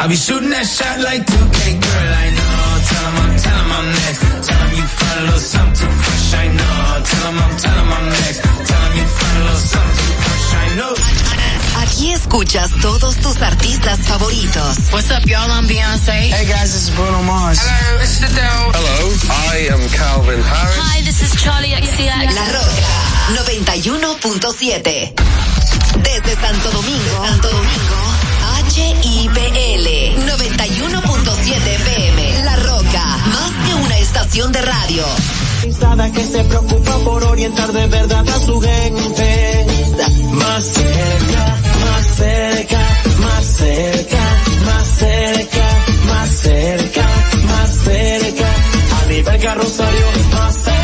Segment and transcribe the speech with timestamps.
[0.00, 2.56] I'll be shooting that shot like 2K, girl, I know.
[2.88, 4.20] Tell him I'm, tell him I'm next.
[4.48, 7.04] Tell him you find a little something too fresh, I know.
[7.04, 8.40] Tell him I'm, tell him I'm next.
[8.40, 10.96] Tell him you find a little something too fresh, I know.
[11.84, 14.88] Aquí escuchas todos tus artistas favoritos.
[14.88, 15.52] What's up, y'all?
[15.52, 16.32] I'm Beyonce.
[16.32, 17.60] Hey guys, this is Bruno Mars.
[17.60, 18.72] Hello, this is Adele.
[18.72, 19.12] Hello,
[19.52, 20.80] I am Calvin Harris.
[20.80, 22.24] Hi, this is Charlie XCX.
[22.32, 22.88] La Roca
[23.36, 25.12] 91.7.
[26.00, 28.00] Desde Santo Domingo, Santo Domingo,
[28.72, 29.86] HIPL
[30.26, 32.44] 91.7 FM.
[32.44, 35.04] La Roca, más que una estación de radio.
[36.14, 39.66] que se preocupa por orientar de verdad a su gente.
[40.32, 44.18] Más cerca, más cerca, más cerca,
[44.64, 47.06] más cerca, más cerca,
[47.46, 48.54] más cerca.
[49.02, 50.79] A nivel carrosario, más cerca.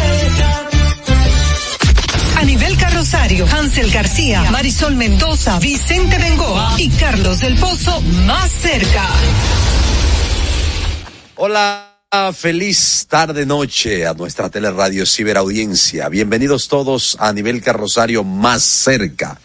[3.06, 9.06] Carrosario, Hansel García, Marisol Mendoza, Vicente Bengoa y Carlos del Pozo más cerca.
[11.36, 11.92] Hola.
[12.34, 16.08] Feliz tarde noche a nuestra teleradio ciberaudiencia.
[16.08, 19.38] Bienvenidos todos a nivel carrosario más cerca.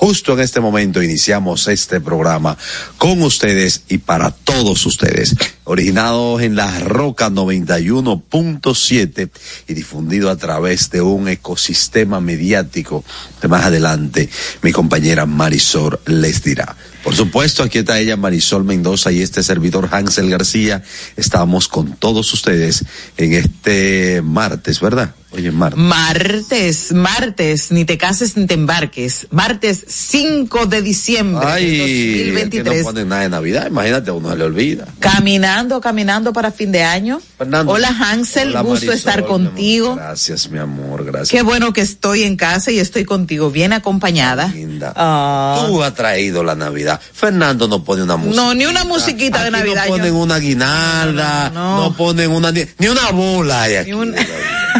[0.00, 2.56] Justo en este momento iniciamos este programa
[2.98, 9.28] con ustedes y para todos ustedes, originado en la Roca 91.7
[9.66, 13.04] y difundido a través de un ecosistema mediático
[13.40, 14.28] que más adelante
[14.62, 16.76] mi compañera Marisol les dirá.
[17.02, 20.84] Por supuesto, aquí está ella, Marisol Mendoza y este servidor Hansel García.
[21.16, 22.84] Estamos con todos ustedes
[23.16, 25.12] en este martes, ¿verdad?
[25.30, 25.78] Oye, martes.
[25.78, 29.26] Martes, martes, ni te cases ni te embarques.
[29.30, 31.78] Martes 5 de diciembre Ay, de
[32.24, 32.72] 2023.
[32.72, 34.86] que no ponen nada de Navidad, imagínate, a uno se le olvida.
[35.00, 37.20] Caminando, caminando para fin de año.
[37.36, 37.72] Fernando.
[37.72, 39.96] Hola Hansel, Hola, gusto Marisol, estar mi contigo.
[39.96, 41.28] Gracias, mi amor, gracias.
[41.30, 44.48] Qué bueno que estoy en casa y estoy contigo, bien acompañada.
[44.48, 44.94] Linda.
[44.96, 45.66] Ah.
[45.68, 46.98] Tú has traído la Navidad.
[47.12, 48.34] Fernando no pone una música.
[48.42, 49.84] No, ni una musiquita de Navidad.
[49.84, 51.96] No ponen yo- una guinalda, No, no, no.
[51.98, 53.90] ponen una, ni, una bola hay aquí.
[53.90, 54.14] Ni un-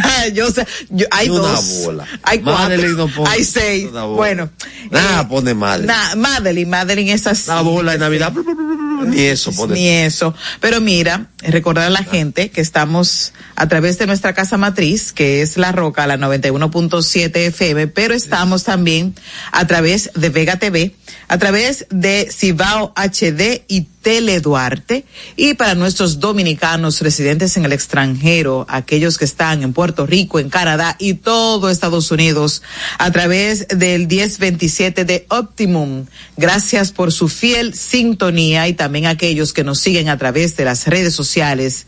[0.33, 2.05] yo sé, yo- hay una dos, bola.
[2.23, 3.89] hay Madeline cuatro, no hay seis.
[3.91, 4.49] Bueno,
[4.91, 5.85] Nada eh, pone madre.
[5.85, 7.49] na- Madeline, Madeline es así.
[7.49, 8.33] Una bola de Navidad.
[9.05, 9.73] Ni eso pone.
[9.75, 10.33] Ni eso.
[10.59, 15.41] Pero mira, recordar a la gente que estamos a través de nuestra casa matriz, que
[15.41, 19.15] es La Roca, la 91.7 FM, pero estamos también
[19.51, 20.95] a través de Vega TV,
[21.27, 25.05] a través de Cibao HD y Tele Duarte,
[25.35, 30.49] y para nuestros dominicanos residentes en el extranjero, aquellos que están en Puerto Rico, en
[30.49, 32.61] Canadá y todo Estados Unidos,
[32.97, 36.05] a través del 1027 de Optimum.
[36.37, 40.87] Gracias por su fiel sintonía y también aquellos que nos siguen a través de las
[40.87, 41.85] redes sociales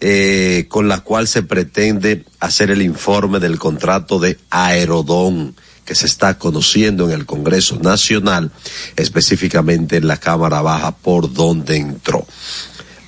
[0.00, 6.06] eh, con la cual se pretende hacer el informe del contrato de Aerodón que se
[6.06, 8.50] está conociendo en el Congreso Nacional,
[8.96, 12.26] específicamente en la Cámara Baja, por donde entró.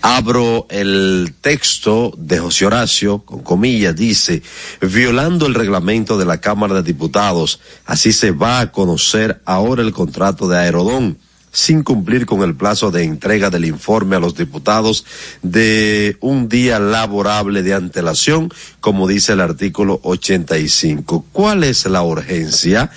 [0.06, 4.42] Abro el texto de José Horacio, con comillas, dice,
[4.82, 9.94] violando el reglamento de la Cámara de Diputados, así se va a conocer ahora el
[9.94, 11.16] contrato de Aerodón,
[11.52, 15.06] sin cumplir con el plazo de entrega del informe a los diputados
[15.40, 21.24] de un día laborable de antelación, como dice el artículo 85.
[21.32, 22.90] ¿Cuál es la urgencia?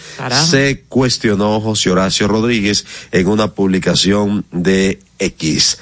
[0.50, 5.78] Se cuestionó José Horacio Rodríguez en una publicación de X.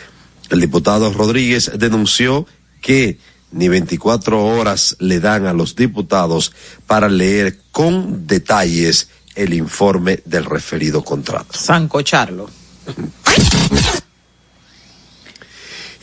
[0.50, 2.46] El diputado Rodríguez denunció
[2.82, 3.18] que
[3.52, 6.52] ni 24 horas le dan a los diputados
[6.88, 11.58] para leer con detalles el informe del referido contrato.
[11.58, 12.50] Sancocharlo.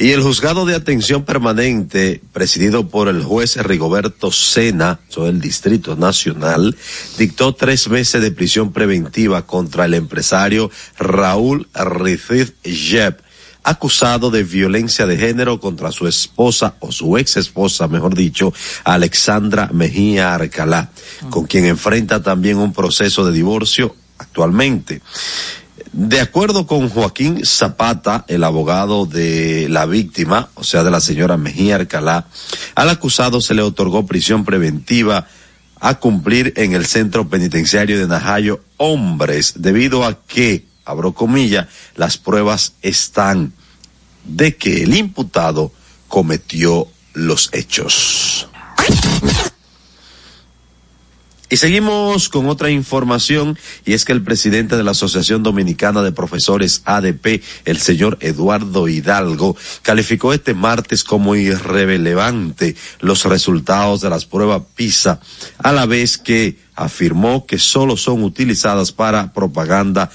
[0.02, 5.94] Y el juzgado de atención permanente, presidido por el juez Rigoberto Sena, sobre el Distrito
[5.94, 6.76] Nacional,
[7.18, 13.21] dictó tres meses de prisión preventiva contra el empresario Raúl Rifid Jeb,
[13.64, 18.53] acusado de violencia de género contra su esposa o su ex esposa, mejor dicho,
[18.85, 20.91] Alexandra Mejía Arcalá,
[21.31, 25.03] con quien enfrenta también un proceso de divorcio actualmente.
[25.93, 31.37] De acuerdo con Joaquín Zapata, el abogado de la víctima, o sea, de la señora
[31.37, 32.26] Mejía Arcalá,
[32.75, 35.26] al acusado se le otorgó prisión preventiva
[35.81, 42.19] a cumplir en el centro penitenciario de Najayo Hombres, debido a que, abro comillas, las
[42.19, 43.52] pruebas están
[44.25, 45.73] de que el imputado
[46.08, 48.49] cometió los hechos.
[51.52, 56.11] Y seguimos con otra información y es que el presidente de la Asociación Dominicana de
[56.11, 64.25] Profesores ADP, el señor Eduardo Hidalgo, calificó este martes como irrelevante los resultados de las
[64.25, 65.20] pruebas PISA,
[65.58, 70.11] a la vez que afirmó que solo son utilizadas para propaganda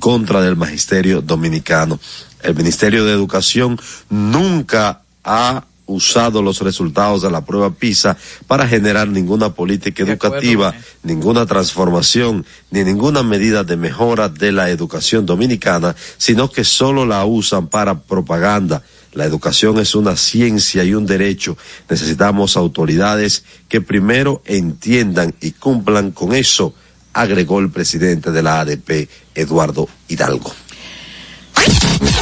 [0.00, 1.98] contra del magisterio dominicano.
[2.42, 3.78] El Ministerio de Educación
[4.10, 11.46] nunca ha usado los resultados de la prueba PISA para generar ninguna política educativa, ninguna
[11.46, 17.68] transformación, ni ninguna medida de mejora de la educación dominicana, sino que solo la usan
[17.68, 18.82] para propaganda.
[19.14, 21.56] La educación es una ciencia y un derecho.
[21.88, 26.74] Necesitamos autoridades que primero entiendan y cumplan con eso,
[27.20, 30.52] agregó el presidente de la ADP, Eduardo Hidalgo.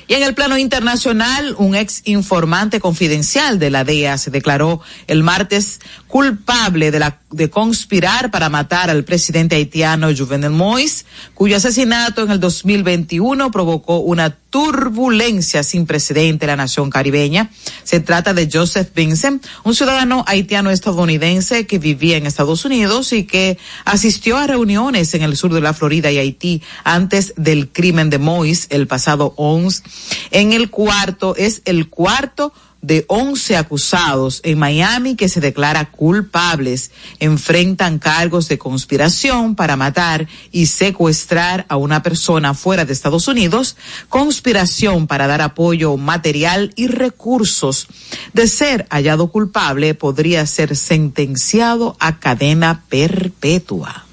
[0.07, 5.23] Y en el plano internacional, un ex informante confidencial de la DEA se declaró el
[5.23, 12.23] martes culpable de, la, de conspirar para matar al presidente haitiano Juvenel Moïse, cuyo asesinato
[12.23, 17.49] en el 2021 provocó una turbulencia sin precedente en la nación caribeña.
[17.83, 23.23] Se trata de Joseph Vincent, un ciudadano haitiano estadounidense que vivía en Estados Unidos y
[23.23, 28.11] que asistió a reuniones en el sur de la Florida y Haití antes del crimen
[28.11, 29.81] de Moïse el pasado 11.
[30.29, 36.91] En el cuarto, es el cuarto de 11 acusados en Miami que se declara culpables
[37.19, 43.77] enfrentan cargos de conspiración para matar y secuestrar a una persona fuera de Estados Unidos,
[44.09, 47.87] conspiración para dar apoyo material y recursos.
[48.33, 54.05] De ser hallado culpable, podría ser sentenciado a cadena perpetua.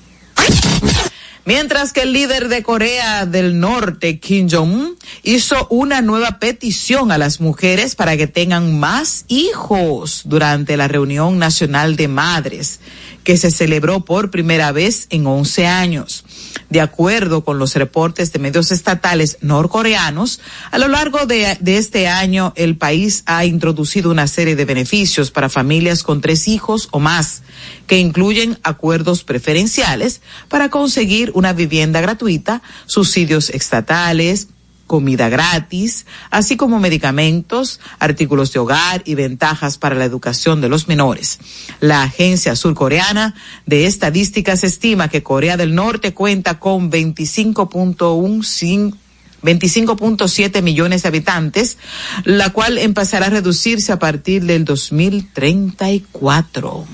[1.47, 7.19] Mientras que el líder de Corea del Norte, Kim Jong-un, hizo una nueva petición a
[7.19, 12.81] las mujeres para que tengan más hijos durante la reunión nacional de madres
[13.25, 16.25] que se celebró por primera vez en 11 años.
[16.69, 20.41] De acuerdo con los reportes de medios estatales norcoreanos,
[20.71, 25.31] a lo largo de, de, este año el país ha introducido una serie de beneficios
[25.31, 27.43] para familias con tres hijos o más,
[27.87, 34.49] que incluyen acuerdos preferenciales para conseguir una vivienda gratuita, subsidios estatales,
[34.91, 40.89] comida gratis, así como medicamentos, artículos de hogar y ventajas para la educación de los
[40.89, 41.39] menores.
[41.79, 48.97] La agencia surcoreana de estadísticas estima que Corea del Norte cuenta con 25.1
[49.45, 51.79] 25.7 millones de habitantes,
[52.25, 56.85] la cual empezará a reducirse a partir del 2034.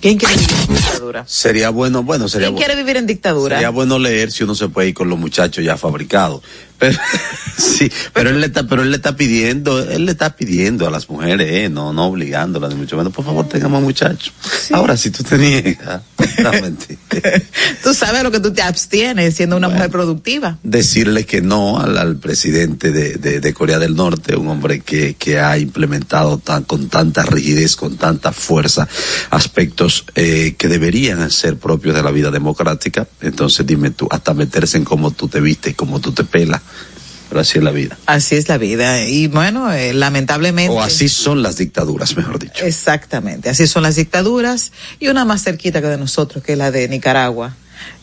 [0.00, 1.24] ¿Quién quiere vivir en dictadura?
[1.26, 3.56] Sería bueno, bueno, sería ¿Quién quiere vivir en dictadura?
[3.56, 6.42] Sería bueno leer si uno se puede ir con los muchachos ya fabricados.
[6.78, 6.98] Pero,
[7.58, 10.90] sí, pero él le está, pero él le está pidiendo, él le está pidiendo a
[10.90, 14.32] las mujeres, eh, no, no obligándolas, ni mucho menos, por favor, tengamos muchachos.
[14.72, 16.02] Ahora, si tú te niegas.
[17.82, 20.58] Tú sabes lo que tú te abstienes siendo una mujer productiva.
[20.62, 25.14] decirle que no al, al presidente de, de- de Corea del Norte, un hombre que,
[25.14, 28.86] que ha implementado tan, con tanta rigidez, con tanta fuerza,
[29.30, 33.06] aspectos eh, que deberían ser propios de la vida democrática.
[33.20, 36.60] Entonces dime tú, hasta meterse en cómo tú te vistes, cómo tú te pelas.
[37.28, 37.98] Pero así es la vida.
[38.06, 39.06] Así es la vida.
[39.06, 40.74] Y bueno, eh, lamentablemente.
[40.74, 42.64] O así son las dictaduras, mejor dicho.
[42.64, 46.70] Exactamente, así son las dictaduras y una más cerquita que de nosotros, que es la
[46.70, 47.54] de Nicaragua.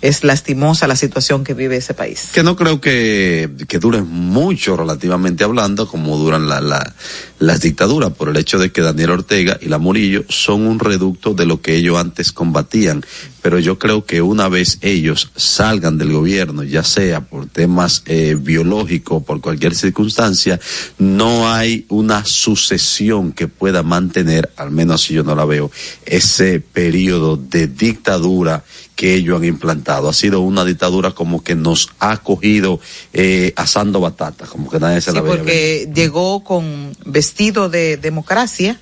[0.02, 2.30] Es lastimosa la situación que vive ese país.
[2.34, 6.94] Que no creo que, que duren mucho relativamente hablando como duran la, la-
[7.40, 11.34] las dictaduras por el hecho de que Daniel Ortega y la Murillo son un reducto
[11.34, 13.04] de lo que ellos antes combatían.
[13.42, 18.36] Pero yo creo que una vez ellos salgan del gobierno, ya sea por temas eh,
[18.40, 20.60] biológicos, por cualquier circunstancia,
[20.98, 25.70] no hay una sucesión que pueda mantener, al menos si yo no la veo,
[26.06, 28.64] ese periodo de dictadura
[28.96, 30.10] que ellos han implantado.
[30.10, 32.80] Ha sido una dictadura como que nos ha cogido
[33.14, 37.98] eh, asando batata, como que nadie se Sí, la veía porque llegó con vestido de
[37.98, 38.80] democracia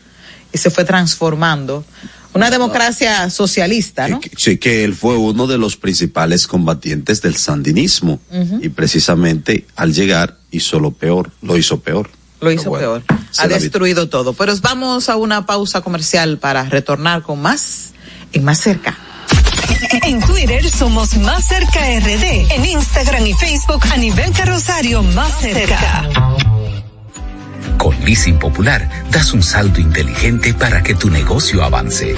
[0.51, 1.83] y se fue transformando.
[2.33, 4.19] Una democracia socialista, ¿no?
[4.37, 8.19] Sí, que él fue uno de los principales combatientes del sandinismo
[8.59, 12.09] y precisamente al llegar hizo lo peor, lo hizo peor.
[12.41, 13.03] Lo hizo bueno, peor.
[13.37, 14.33] Ha destruido todo.
[14.33, 17.93] Pero vamos a una pausa comercial para retornar con más
[18.33, 18.97] en más cerca.
[20.05, 22.51] En Twitter somos Más Cerca RD.
[22.51, 26.52] En Instagram y Facebook a nivel carrosario Más Cerca.
[27.77, 32.15] Con Leasing Popular das un salto inteligente para que tu negocio avance.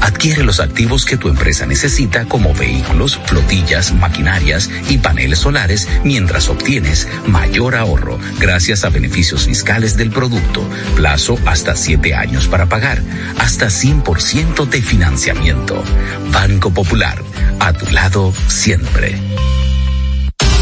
[0.00, 6.48] Adquiere los activos que tu empresa necesita como vehículos, flotillas, maquinarias y paneles solares mientras
[6.48, 10.62] obtienes mayor ahorro gracias a beneficios fiscales del producto,
[10.96, 13.02] plazo hasta 7 años para pagar,
[13.38, 15.82] hasta 100% de financiamiento.
[16.32, 17.22] Banco Popular,
[17.60, 19.18] a tu lado siempre.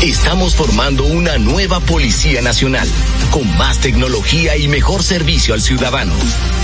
[0.03, 2.89] Estamos formando una nueva Policía Nacional,
[3.31, 6.13] con más tecnología y mejor servicio al ciudadano.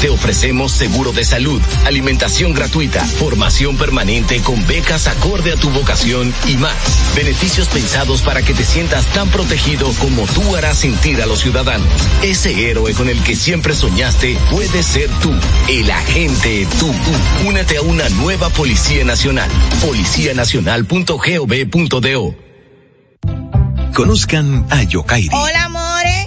[0.01, 6.35] Te ofrecemos seguro de salud, alimentación gratuita, formación permanente con becas acorde a tu vocación
[6.49, 6.75] y más.
[7.15, 11.87] Beneficios pensados para que te sientas tan protegido como tú harás sentir a los ciudadanos.
[12.23, 15.33] Ese héroe con el que siempre soñaste puede ser tú,
[15.69, 16.93] el agente tú.
[17.47, 19.49] Únete a una nueva Policía Nacional.
[19.81, 22.48] Policianacional.gov.do
[23.99, 25.35] Conozcan a Yokairi.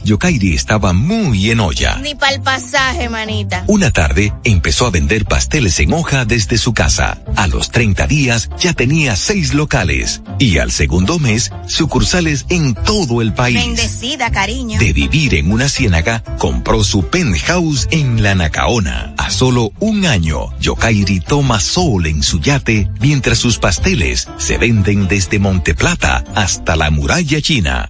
[0.03, 1.98] Yokairi estaba muy en olla.
[1.98, 3.63] Ni para el pasaje, manita.
[3.67, 7.22] Una tarde empezó a vender pasteles en hoja desde su casa.
[7.36, 13.22] A los 30 días ya tenía seis locales y al segundo mes sucursales en todo
[13.22, 13.55] el país.
[13.55, 14.79] Bendecida, cariño.
[14.79, 19.13] De vivir en una ciénaga, compró su penthouse en la Nacaona.
[19.17, 25.08] A solo un año, Yokairi toma sol en su yate mientras sus pasteles se venden
[25.08, 27.89] desde Monteplata hasta la muralla china.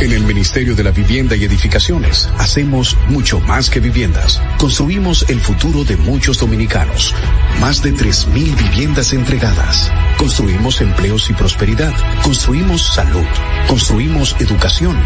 [0.00, 4.40] En el Ministerio de la Vivienda y Edificaciones hacemos mucho más que viviendas.
[4.58, 7.14] Construimos el futuro de muchos dominicanos.
[7.60, 9.90] Más de 3.000 viviendas entregadas.
[10.18, 11.92] Construimos empleos y prosperidad.
[12.22, 13.26] Construimos salud.
[13.66, 14.96] Construimos educación.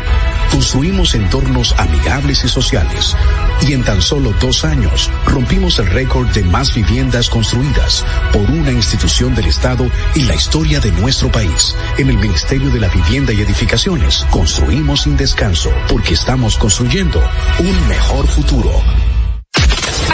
[0.51, 3.17] Construimos entornos amigables y sociales.
[3.63, 8.73] Y en tan solo dos años rompimos el récord de más viviendas construidas por una
[8.73, 11.77] institución del Estado en la historia de nuestro país.
[11.99, 17.23] En el Ministerio de la Vivienda y Edificaciones construimos sin descanso porque estamos construyendo
[17.59, 18.73] un mejor futuro.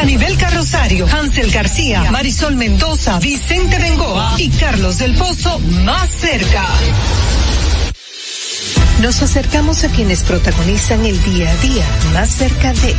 [0.00, 6.66] A nivel carrosario, Hansel García, Marisol Mendoza, Vicente Bengoa y Carlos del Pozo más cerca.
[9.00, 12.96] Nos acercamos a quienes protagonizan el día a día más cerca de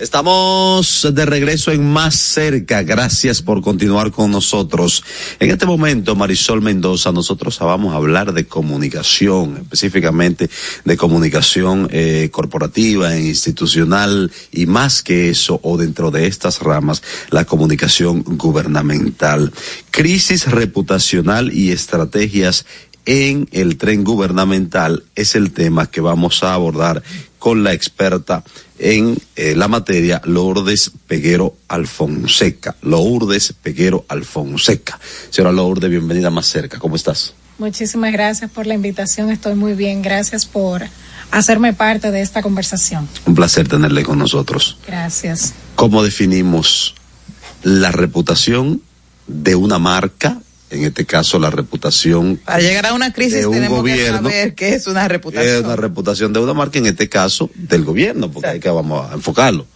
[0.00, 2.84] Estamos de regreso en Más Cerca.
[2.84, 5.02] Gracias por continuar con nosotros.
[5.40, 10.48] En este momento, Marisol Mendoza, nosotros vamos a hablar de comunicación, específicamente
[10.84, 17.02] de comunicación eh, corporativa, e institucional y más que eso, o dentro de estas ramas,
[17.30, 19.52] la comunicación gubernamental.
[19.90, 22.66] Crisis reputacional y estrategias
[23.08, 27.02] en el tren gubernamental es el tema que vamos a abordar
[27.38, 28.44] con la experta
[28.78, 32.76] en eh, la materia, Lourdes Peguero Alfonseca.
[32.82, 35.00] Lourdes Peguero Alfonseca.
[35.30, 36.78] Señora Lourdes, bienvenida más cerca.
[36.78, 37.32] ¿Cómo estás?
[37.56, 39.30] Muchísimas gracias por la invitación.
[39.30, 40.02] Estoy muy bien.
[40.02, 40.82] Gracias por
[41.30, 43.08] hacerme parte de esta conversación.
[43.24, 44.76] Un placer tenerle con nosotros.
[44.86, 45.54] Gracias.
[45.76, 46.94] ¿Cómo definimos
[47.62, 48.82] la reputación
[49.26, 50.42] de una marca?
[50.70, 52.38] En este caso, la reputación.
[52.44, 55.56] Para llegar a una crisis de un tenemos gobierno, que saber qué es una reputación.
[55.56, 59.10] Es una reputación de una marca, en este caso, del gobierno, porque hay que vamos
[59.10, 59.66] a enfocarlo.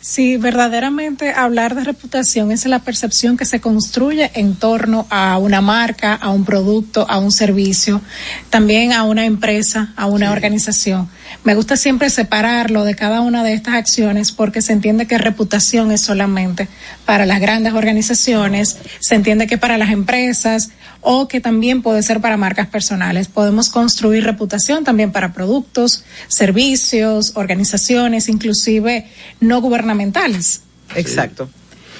[0.00, 5.60] Sí, verdaderamente hablar de reputación es la percepción que se construye en torno a una
[5.60, 8.00] marca, a un producto, a un servicio,
[8.48, 11.08] también a una empresa, a una organización.
[11.44, 15.92] Me gusta siempre separarlo de cada una de estas acciones porque se entiende que reputación
[15.92, 16.68] es solamente
[17.04, 22.20] para las grandes organizaciones, se entiende que para las empresas o que también puede ser
[22.20, 23.28] para marcas personales.
[23.28, 29.06] Podemos construir reputación también para productos, servicios, organizaciones, inclusive
[29.40, 30.62] no gubernamentales.
[30.94, 31.48] Exacto.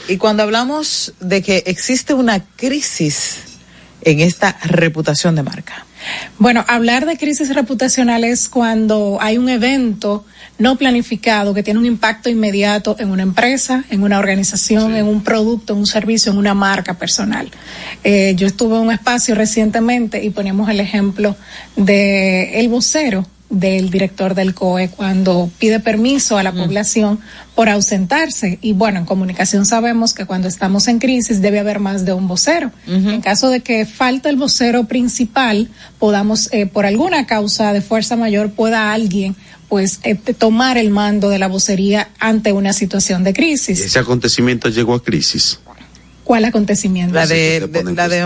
[0.08, 3.38] Y cuando hablamos de que existe una crisis
[4.02, 5.84] en esta reputación de marca.
[6.38, 10.24] Bueno, hablar de crisis reputacional es cuando hay un evento
[10.58, 15.22] no planificado que tiene un impacto inmediato en una empresa, en una organización, en un
[15.22, 17.50] producto, en un servicio, en una marca personal.
[18.04, 21.36] Eh, yo estuve en un espacio recientemente y poníamos el ejemplo
[21.76, 27.20] de el vocero del director del COE cuando pide permiso a la población
[27.54, 28.58] por ausentarse.
[28.60, 32.26] Y bueno, en comunicación sabemos que cuando estamos en crisis debe haber más de un
[32.28, 32.72] vocero.
[32.86, 38.16] En caso de que falte el vocero principal, podamos, eh, por alguna causa de fuerza
[38.16, 39.36] mayor, pueda alguien
[39.68, 43.80] pues eh, tomar el mando de la vocería ante una situación de crisis.
[43.80, 45.58] Ese acontecimiento llegó a crisis.
[46.26, 47.14] ¿Cuál acontecimiento?
[47.14, 48.18] La de, de- la de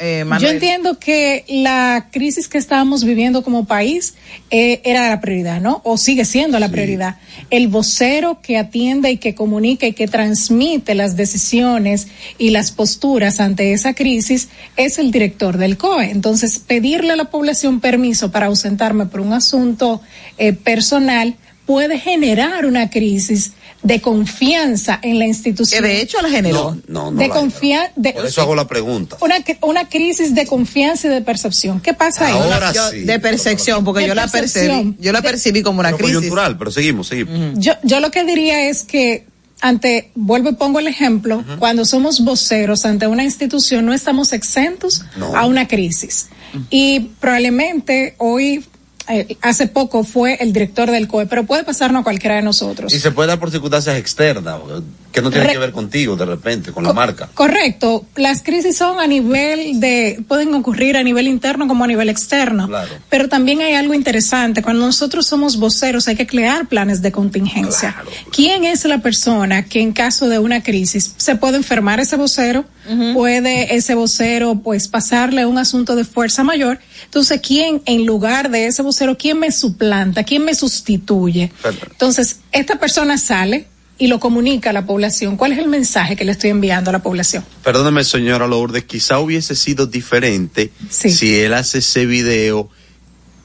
[0.00, 4.14] eh, Yo entiendo que la crisis que estábamos viviendo como país
[4.50, 5.80] eh, era la prioridad, ¿no?
[5.84, 7.14] O sigue siendo la prioridad.
[7.50, 13.38] El vocero que atiende y que comunica y que transmite las decisiones y las posturas
[13.38, 16.10] ante esa crisis es el director del COE.
[16.10, 20.00] Entonces, pedirle a la población permiso para ausentarme por un asunto
[20.38, 21.36] eh, personal
[21.66, 23.52] puede generar una crisis
[23.84, 25.80] de confianza en la institución.
[25.82, 26.76] Que de hecho la generó.
[26.88, 27.92] No, no de confianza.
[28.14, 29.16] Por eso hago la pregunta.
[29.20, 31.80] Una, cri- una crisis de confianza y de percepción.
[31.80, 32.32] ¿Qué pasa ahí?
[32.32, 33.00] Ahora Yo- sí.
[33.00, 36.14] de percepción, porque De yo la percibí, yo la De- percibí como una crisis.
[36.16, 37.58] coyuntural, pero seguimos, seguimos.
[37.58, 39.26] Yo, yo lo que diría es que
[39.60, 45.04] ante, vuelvo y pongo el ejemplo, cuando somos voceros ante una institución no estamos exentos
[45.16, 45.36] No.
[45.36, 46.28] a una crisis.
[46.70, 48.64] Y probablemente hoy,
[49.08, 52.92] eh, hace poco fue el director del COE, pero puede pasarnos a cualquiera de nosotros.
[52.92, 54.56] Y se puede dar por circunstancias externas,
[55.12, 57.28] que no tienen Re- que ver contigo de repente, con la marca.
[57.34, 58.04] Correcto.
[58.16, 62.66] Las crisis son a nivel de, pueden ocurrir a nivel interno como a nivel externo.
[62.66, 62.90] Claro.
[63.08, 64.62] Pero también hay algo interesante.
[64.62, 67.94] Cuando nosotros somos voceros hay que crear planes de contingencia.
[68.32, 72.64] ¿Quién es la persona que en caso de una crisis se puede enfermar ese vocero?
[73.14, 76.78] Puede ese vocero pues pasarle un asunto de fuerza mayor.
[77.04, 80.24] Entonces, ¿quién en lugar de ese vocero, quién me suplanta?
[80.24, 81.50] ¿Quién me sustituye?
[81.90, 83.66] Entonces, esta persona sale
[83.98, 85.36] y lo comunica a la población.
[85.36, 87.44] ¿Cuál es el mensaje que le estoy enviando a la población?
[87.62, 92.68] Perdóneme, señora Lourdes, quizá hubiese sido diferente si él hace ese video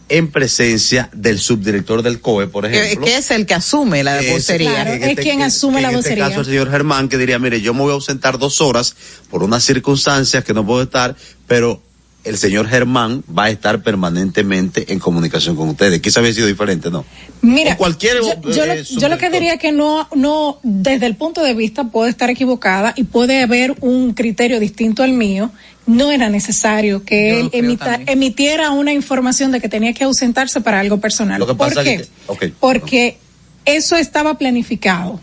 [0.10, 3.06] en presencia del subdirector del COE, por Que, ejemplo.
[3.06, 4.72] que es el que asume la es- vocería.
[4.72, 6.28] Claro, en es este- quien asume la en este vocería.
[6.30, 8.96] caso el señor Germán que diría, mire, yo me voy a ausentar dos horas
[9.30, 11.16] por unas circunstancias que no puedo estar,
[11.48, 11.82] pero
[12.24, 16.00] el señor Germán va a estar permanentemente en comunicación con ustedes.
[16.02, 17.06] Quizá había sido diferente, ¿no?
[17.42, 21.16] Mira, cualquier, yo, yo lo, eh, yo lo que diría que no, no, desde el
[21.16, 25.52] punto de vista puede estar equivocada y puede haber un criterio distinto al mío.
[25.88, 30.62] No era necesario que Yo él emita- emitiera una información de que tenía que ausentarse
[30.62, 31.40] para algo personal.
[31.40, 31.94] Lo que ¿Por pasa qué?
[31.96, 32.46] es que- ok.
[32.60, 33.18] Porque
[33.66, 35.20] eso estaba planificado.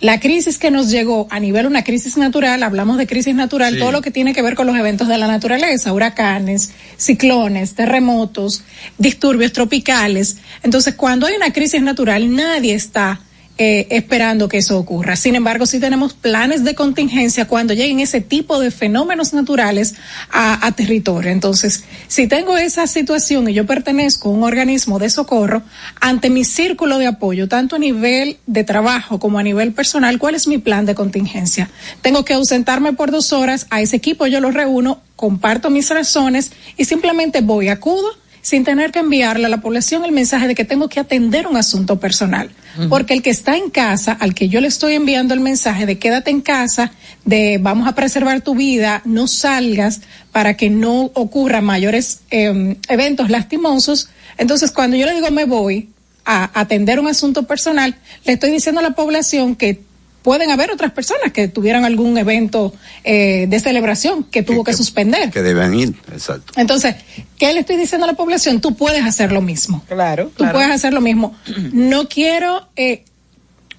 [0.00, 3.78] La crisis que nos llegó a nivel una crisis natural, hablamos de crisis natural, Sí.
[3.80, 8.62] todo lo que tiene que ver con los eventos de la naturaleza, huracanes, ciclones, terremotos,
[8.98, 10.38] disturbios tropicales.
[10.62, 13.20] Entonces, cuando hay una crisis natural, nadie está
[13.58, 15.16] eh, esperando que eso ocurra.
[15.16, 19.94] Sin embargo, sí tenemos planes de contingencia cuando lleguen ese tipo de fenómenos naturales
[20.30, 21.30] a, a territorio.
[21.30, 25.62] Entonces, si tengo esa situación y yo pertenezco a un organismo de socorro,
[26.00, 30.34] ante mi círculo de apoyo, tanto a nivel de trabajo como a nivel personal, ¿cuál
[30.34, 31.70] es mi plan de contingencia?
[32.02, 36.52] Tengo que ausentarme por dos horas, a ese equipo yo lo reúno, comparto mis razones
[36.76, 40.64] y simplemente voy, acudo sin tener que enviarle a la población el mensaje de que
[40.64, 42.48] tengo que atender un asunto personal.
[42.88, 45.98] Porque el que está en casa, al que yo le estoy enviando el mensaje de
[45.98, 46.92] quédate en casa,
[47.24, 53.30] de vamos a preservar tu vida, no salgas para que no ocurran mayores eh, eventos
[53.30, 54.10] lastimosos.
[54.38, 55.88] Entonces, cuando yo le digo me voy
[56.24, 59.82] a atender un asunto personal, le estoy diciendo a la población que
[60.26, 65.30] pueden haber otras personas que tuvieran algún evento eh, de celebración que tuvo que, suspender.
[65.30, 66.52] Que deben ir, exacto.
[66.56, 66.96] Entonces,
[67.38, 68.60] ¿qué le estoy diciendo a la población?
[68.60, 69.84] Tú puedes hacer lo mismo.
[69.86, 70.32] Claro.
[70.36, 71.36] Tú puedes hacer lo mismo.
[71.72, 73.04] No quiero eh,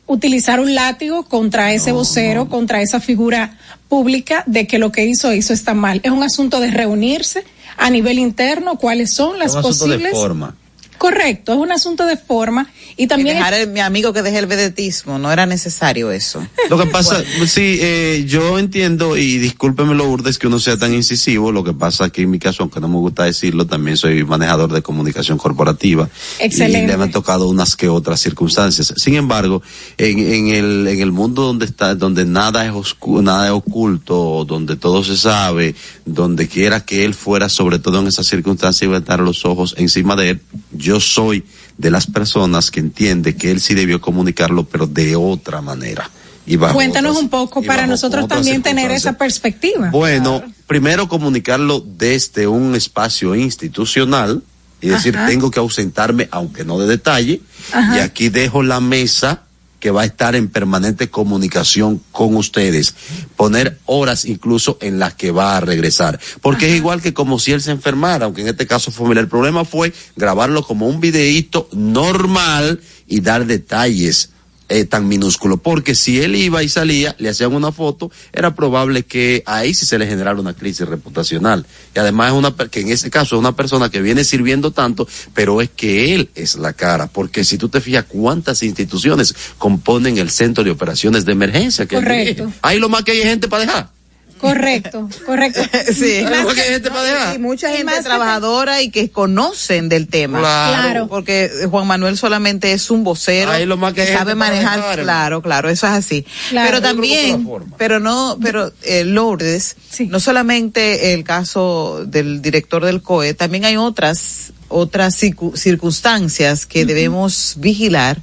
[0.06, 3.58] utilizar un látigo contra ese vocero, contra esa figura
[3.90, 6.00] pública de que lo que hizo hizo está mal.
[6.02, 7.44] Es un asunto de reunirse
[7.76, 10.02] a nivel interno, cuáles son las un posibles.
[10.02, 10.56] de forma.
[10.98, 14.48] Correcto, es un asunto de forma y también dejar el, mi amigo que deje el
[14.48, 16.46] vedetismo, no era necesario eso.
[16.70, 20.94] Lo que pasa, sí, eh, yo entiendo y discúlpeme lo urdes que uno sea tan
[20.94, 24.24] incisivo, lo que pasa aquí en mi caso, aunque no me gusta decirlo, también soy
[24.24, 26.10] manejador de comunicación corporativa.
[26.40, 26.94] Excelente.
[26.94, 28.94] Y le han tocado unas que otras circunstancias.
[28.98, 29.62] Sin embargo,
[29.98, 34.46] en, en el, en el mundo donde está, donde nada es oscuro, nada es oculto,
[34.46, 38.96] donde todo se sabe, donde quiera que él fuera, sobre todo en esas circunstancias, iba
[38.96, 41.44] a estar los ojos encima de él, yo soy
[41.78, 46.10] de las personas que entiende que él sí debió comunicarlo, pero de otra manera.
[46.46, 49.90] Y Cuéntanos otras- un poco para nosotros también tener esa perspectiva.
[49.92, 54.42] Bueno, primero comunicarlo desde un espacio institucional
[54.80, 55.28] y decir, Ajá.
[55.28, 57.42] tengo que ausentarme, aunque no de detalle,
[57.74, 57.98] Ajá.
[57.98, 59.42] y aquí dejo la mesa
[59.80, 62.96] que va a estar en permanente comunicación con ustedes.
[63.36, 66.20] Poner horas incluso en las que va a regresar.
[66.42, 69.26] Porque es igual que como si él se enfermara, aunque en este caso familiar.
[69.26, 74.32] El problema fue grabarlo como un videíto normal y dar detalles
[74.70, 79.04] eh, tan minúsculo, porque si él iba y salía, le hacían una foto, era probable
[79.04, 81.66] que ahí sí se le generara una crisis reputacional.
[81.96, 85.08] Y además es una, que en ese caso es una persona que viene sirviendo tanto,
[85.34, 90.18] pero es que él es la cara, porque si tú te fijas cuántas instituciones componen
[90.18, 92.52] el centro de operaciones de emergencia, que Correcto.
[92.62, 93.97] ahí lo más que hay gente para dejar.
[94.40, 95.62] Correcto, correcto.
[95.94, 96.90] Sí, Porque gente
[97.36, 100.40] y mucha Y gente más que- trabajadora y que conocen del tema.
[100.40, 100.82] Claro.
[100.82, 101.08] Claro.
[101.08, 103.52] Porque Juan Manuel solamente es un vocero.
[103.52, 106.26] Ahí lo más que sabe manejar, claro, claro, eso es así.
[106.50, 106.68] Claro.
[106.70, 107.48] Pero también,
[107.78, 110.08] pero no, pero eh, Lourdes, Sí.
[110.08, 116.86] no solamente el caso del director del COE, también hay otras, otras circu- circunstancias que
[116.86, 118.22] debemos vigilar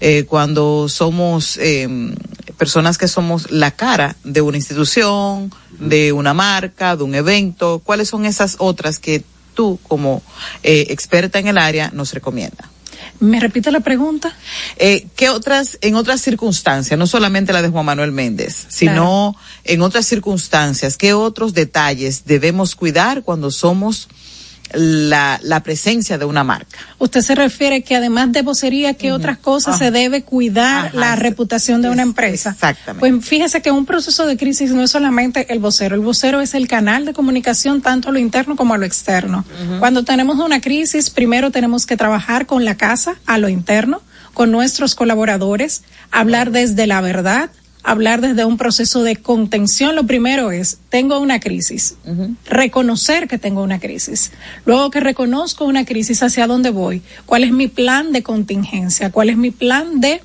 [0.00, 1.86] eh, cuando somos eh,
[2.64, 7.82] personas que somos la cara de una institución, de una marca, de un evento.
[7.84, 9.22] ¿Cuáles son esas otras que
[9.52, 10.22] tú, como
[10.62, 12.70] eh, experta en el área, nos recomienda?
[13.20, 14.34] ¿Me repite la pregunta?
[14.78, 19.82] Eh, ¿Qué otras, en otras circunstancias, no solamente la de Juan Manuel Méndez, sino en
[19.82, 24.08] otras circunstancias, qué otros detalles debemos cuidar cuando somos
[24.76, 26.78] la, la presencia de una marca?
[26.98, 31.16] Usted se refiere que además de vocería, ¿qué otras cosas se debe cuidar Ajá, la
[31.16, 32.50] reputación de una Es- empresa?
[32.50, 33.00] exactamente.
[33.00, 36.54] Pues fíjese que un proceso de crisis no es solamente el vocero, el vocero es
[36.54, 39.44] el canal de comunicación tanto a lo interno como a lo externo.
[39.78, 44.50] Cuando tenemos una crisis, primero tenemos que trabajar con la casa a lo interno, con
[44.50, 47.50] nuestros colaboradores, hablar desde la verdad,
[47.84, 49.94] hablar desde un proceso de contención.
[49.94, 51.96] Lo primero es, tengo una crisis,
[52.46, 54.32] reconocer que tengo una crisis.
[54.64, 57.02] Luego que reconozco una crisis, ¿hacia dónde voy?
[57.26, 59.12] ¿Cuál es mi plan de contingencia?
[59.12, 60.22] ¿Cuál es mi plan de,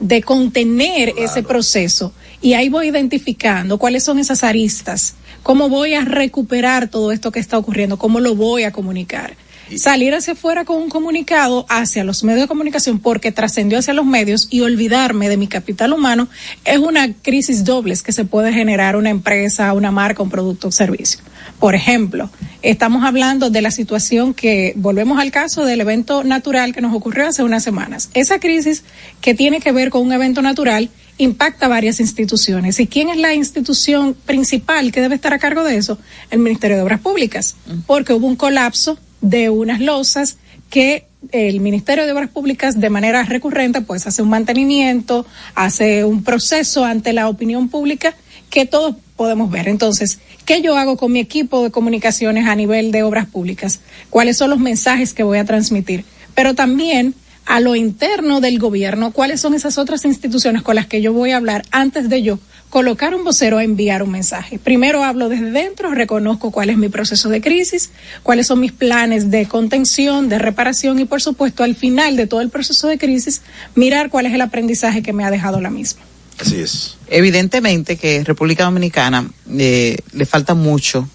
[0.00, 2.12] de contener ese proceso?
[2.40, 7.40] Y ahí voy identificando cuáles son esas aristas, cómo voy a recuperar todo esto que
[7.40, 9.36] está ocurriendo, cómo lo voy a comunicar.
[9.76, 14.06] Salir hacia afuera con un comunicado hacia los medios de comunicación porque trascendió hacia los
[14.06, 16.28] medios y olvidarme de mi capital humano
[16.64, 20.72] es una crisis doble que se puede generar una empresa, una marca, un producto o
[20.72, 21.20] servicio.
[21.58, 22.30] Por ejemplo,
[22.62, 27.26] estamos hablando de la situación que, volvemos al caso del evento natural que nos ocurrió
[27.26, 28.10] hace unas semanas.
[28.14, 28.84] Esa crisis
[29.20, 32.80] que tiene que ver con un evento natural impacta varias instituciones.
[32.80, 35.98] ¿Y quién es la institución principal que debe estar a cargo de eso?
[36.30, 37.56] El Ministerio de Obras Públicas,
[37.86, 40.36] porque hubo un colapso de unas losas
[40.68, 46.22] que el Ministerio de Obras Públicas de manera recurrente pues hace un mantenimiento, hace un
[46.24, 48.14] proceso ante la opinión pública
[48.50, 49.68] que todos podemos ver.
[49.68, 53.80] Entonces, ¿qué yo hago con mi equipo de comunicaciones a nivel de obras públicas?
[54.10, 56.04] ¿Cuáles son los mensajes que voy a transmitir?
[56.34, 57.14] Pero también
[57.46, 61.30] a lo interno del gobierno, ¿cuáles son esas otras instituciones con las que yo voy
[61.30, 62.38] a hablar antes de yo
[62.72, 64.58] colocar un vocero a enviar un mensaje?
[64.58, 67.90] Primero hablo desde dentro, reconozco cuál es mi proceso de crisis,
[68.22, 72.40] cuáles son mis planes de contención, de reparación y por supuesto al final de todo
[72.40, 73.42] el proceso de crisis,
[73.74, 76.00] mirar cuál es el aprendizaje que me ha dejado la misma.
[76.40, 76.96] Así es.
[77.08, 81.06] Evidentemente que República Dominicana eh, le falta mucho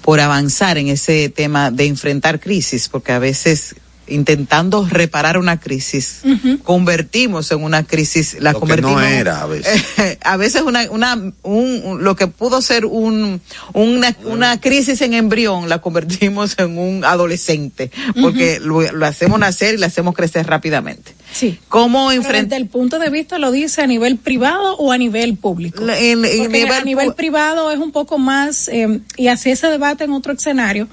[0.00, 3.74] por avanzar en ese tema de enfrentar crisis, porque a veces
[4.08, 6.22] intentando reparar una crisis,
[6.64, 8.92] convertimos en una crisis, la Lo que convertimos.
[9.00, 9.84] no era a veces.
[10.22, 11.32] a veces una, una, un,
[11.84, 13.40] un- lo que pudo ser un,
[13.72, 17.90] una, una crisis en embrión, la convertimos en un adolescente,
[18.20, 21.14] porque lo, lo hacemos nacer y lo hacemos crecer rápidamente.
[21.32, 21.58] Sí.
[21.68, 22.44] ¿Cómo enfrentar?
[22.44, 25.82] desde el punto de vista lo dice a nivel privado o a nivel público.
[25.84, 30.32] Nivel a nivel privado es un poco más, eh, y así se debate en otro
[30.32, 30.88] escenario,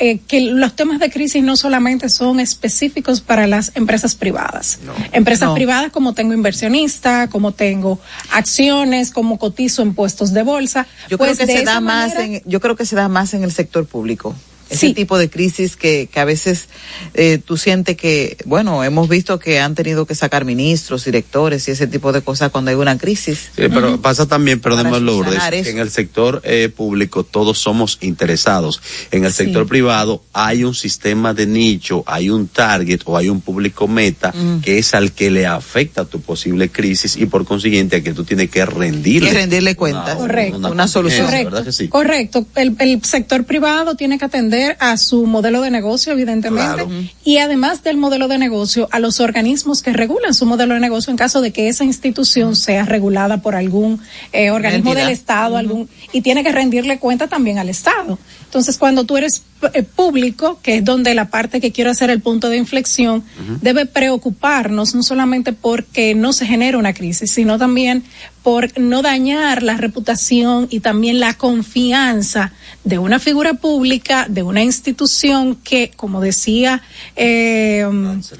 [0.00, 4.78] eh, que los temas de crisis no solamente son específicos para las empresas privadas.
[5.12, 5.54] Empresas No.
[5.54, 7.98] privadas como tengo inversionista, como tengo
[8.32, 10.86] acciones, como cotizo en puestos de bolsa.
[11.08, 13.34] Yo pues creo que de se da más en, yo creo que se da más
[13.34, 14.34] en el sector público.
[14.70, 14.94] Ese Sí.
[14.94, 16.68] tipo de crisis que, que a veces
[17.14, 21.70] eh, tú sientes que, bueno, hemos visto que han tenido que sacar ministros, directores y
[21.70, 23.50] ese tipo de cosas cuando hay una crisis.
[23.56, 28.80] Sí, pero pasa también, Para Lourdes, que en el sector eh, público todos somos interesados.
[29.10, 33.40] En el sector privado hay un sistema de nicho, hay un target o hay un
[33.40, 34.60] público meta Mm.
[34.60, 38.24] que es al que le afecta tu posible crisis y por consiguiente a que tú
[38.24, 39.30] tienes que rendirle.
[39.30, 40.16] Que rendirle cuentas.
[40.16, 40.70] Correcto.
[40.70, 41.24] Una solución.
[41.26, 41.50] Correcto.
[41.50, 41.88] ¿verdad que sí?
[41.88, 42.46] Correcto.
[42.54, 46.90] El, el sector privado tiene que atender a su modelo de negocio, evidentemente, Claro.
[47.24, 51.10] y además del modelo de negocio, a los organismos que regulan su modelo de negocio
[51.10, 54.00] en caso de que esa institución sea regulada por algún
[54.32, 55.06] eh, organismo Entidad.
[55.06, 58.18] del Estado, algún y tiene que rendirle cuenta también al Estado.
[58.44, 59.42] Entonces, cuando tú eres
[59.74, 63.24] eh, público, que es donde la parte que quiero hacer el punto de inflexión,
[63.60, 68.04] debe preocuparnos no solamente porque no se genere una crisis, sino también
[68.48, 74.62] por no dañar la reputación y también la confianza de una figura pública, de una
[74.62, 76.80] institución que, como decía
[77.14, 77.86] eh,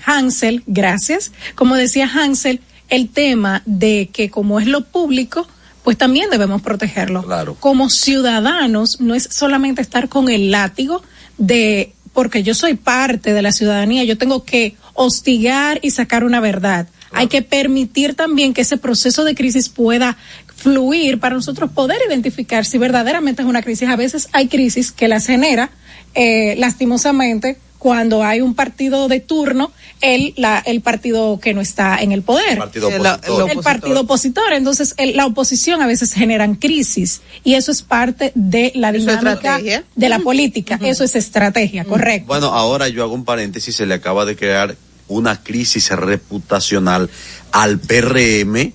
[0.07, 5.47] Hansel, gracias, como decía Hansel, el tema de que como es lo público,
[5.85, 7.23] pues también debemos protegerlo.
[7.25, 7.57] Claro.
[7.61, 11.03] Como ciudadanos, no es solamente estar con el látigo
[11.37, 16.41] de, porque yo soy parte de la ciudadanía, yo tengo que hostigar y sacar una
[16.41, 16.89] verdad.
[17.13, 20.17] Hay que permitir también que ese proceso de crisis pueda
[20.57, 23.89] fluir para nosotros poder identificar si verdaderamente es una crisis.
[23.89, 25.71] A veces hay crisis que las genera,
[26.15, 31.99] eh, lastimosamente, cuando hay un partido de turno, el, la, el partido que no está
[32.03, 32.59] en el poder.
[32.59, 33.51] Partido Sí, la- opositor.
[33.53, 34.53] el partido opositor.
[34.53, 39.61] Entonces, el- la oposición a veces generan crisis y eso es parte de la dinámica
[39.95, 40.77] de la política.
[40.83, 42.27] Eso es estrategia, correcto.
[42.27, 44.75] Bueno, ahora yo hago un paréntesis, se le acaba de crear
[45.09, 47.11] una crisis reputacional
[47.53, 48.73] al PRM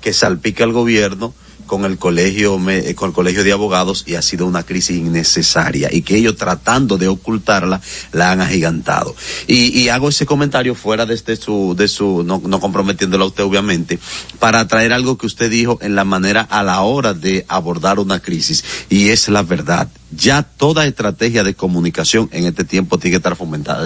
[0.00, 1.34] que salpica al gobierno
[1.66, 5.88] con el colegio eh, con el colegio de abogados y ha sido una crisis innecesaria
[5.92, 7.80] y que ellos tratando de ocultarla
[8.12, 9.14] la han agigantado.
[9.46, 13.28] Y, y hago ese comentario fuera de, este su de su no, no comprometiéndolo a
[13.28, 13.98] usted obviamente
[14.38, 18.20] para traer algo que usted dijo en la manera a la hora de abordar una
[18.20, 19.88] crisis y es la verdad.
[20.10, 23.36] Ya toda estrategia de comunicación en este tiempo tiene que estar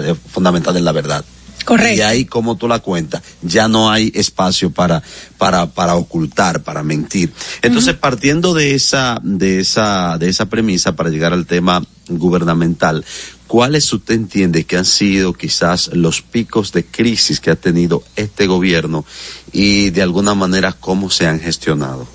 [0.03, 1.25] eh, fundamentada en la verdad
[1.65, 1.97] Correcto.
[1.97, 5.03] y ahí, como tú la cuentas, ya no hay espacio para,
[5.37, 7.31] para, para ocultar, para mentir.
[7.61, 13.05] Entonces, partiendo de esa, de esa, de esa premisa para llegar al tema gubernamental,
[13.47, 18.47] ¿cuáles usted entiende que han sido quizás los picos de crisis que ha tenido este
[18.47, 19.05] gobierno
[19.51, 22.07] y de alguna manera cómo se han gestionado?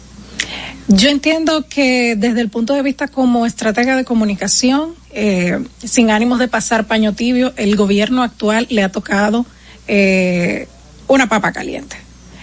[0.88, 6.38] Yo entiendo que desde el punto de vista como estratega de comunicación, eh, sin ánimos
[6.38, 9.46] de pasar paño tibio, el gobierno actual le ha tocado
[9.88, 10.68] eh,
[11.09, 11.96] una papa caliente.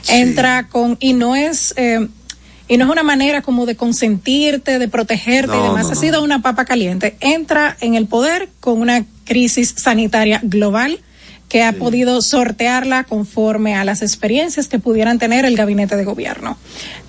[0.08, 2.08] Entra con y no es eh,
[2.68, 5.84] y no es una manera como de consentirte, de protegerte y No, demás.
[5.86, 6.00] no, ha no.
[6.00, 7.18] sido una papa caliente.
[7.20, 11.02] Entra en el poder con una crisis sanitaria global
[11.50, 16.58] que ha podido sortearla conforme a las experiencias que pudieran tener el gabinete de gobierno.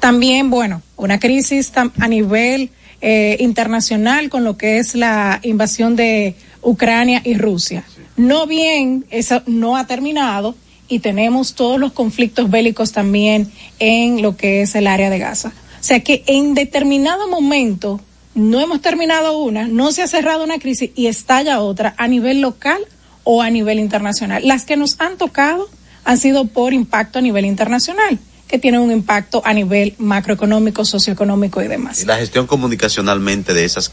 [0.00, 2.70] También, bueno, una crisis a nivel
[3.02, 7.84] eh, internacional con lo que es la invasión de Ucrania y Rusia.
[8.16, 10.54] No bien, eso no ha terminado
[10.88, 15.48] y tenemos todos los conflictos bélicos también en lo que es el área de Gaza.
[15.48, 18.00] O sea que en determinado momento
[18.34, 22.40] no hemos terminado una, no se ha cerrado una crisis y estalla otra a nivel
[22.40, 22.80] local
[23.24, 24.46] o a nivel internacional.
[24.46, 25.68] Las que nos han tocado
[26.04, 28.18] han sido por impacto a nivel internacional,
[28.52, 32.04] que tienen un impacto a nivel macroeconómico, socioeconómico y demás.
[32.04, 33.90] La gestión comunicacionalmente de esas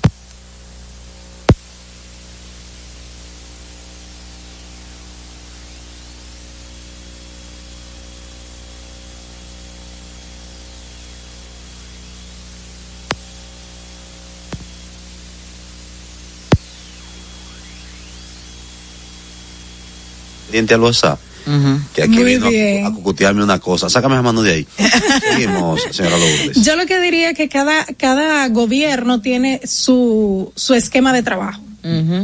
[20.48, 21.29] pendiente al WhatsApp
[21.94, 22.86] que aquí Muy vino a- bien.
[22.86, 23.90] a, cucutearme una cosa.
[23.90, 24.68] Sácame las manos de ahí.
[25.32, 26.64] Seguimos, señora Lourdes.
[26.64, 31.62] Yo lo que diría que cada, cada gobierno tiene su, su esquema de trabajo.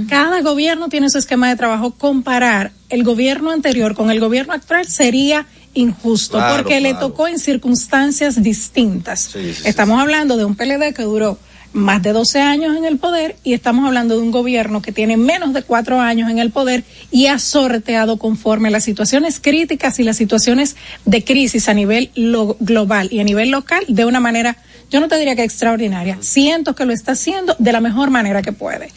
[0.09, 1.91] Cada gobierno tiene su esquema de trabajo.
[1.91, 7.39] Comparar el gobierno anterior con el gobierno actual sería injusto Claro, porque le tocó en
[7.39, 9.21] circunstancias distintas.
[9.33, 9.61] Sí, sí, sí.
[9.65, 11.39] Estamos hablando de un PLD que duró
[11.75, 15.17] más de 12 años en el poder y estamos hablando de un gobierno que tiene
[15.17, 20.03] menos de cuatro años en el poder y ha sorteado conforme las situaciones críticas y
[20.03, 24.55] las situaciones de crisis a nivel lo- global y a nivel local de una manera,
[24.89, 28.41] yo no te diría que extraordinaria, siento que lo está haciendo de la mejor manera
[28.41, 28.87] que puede.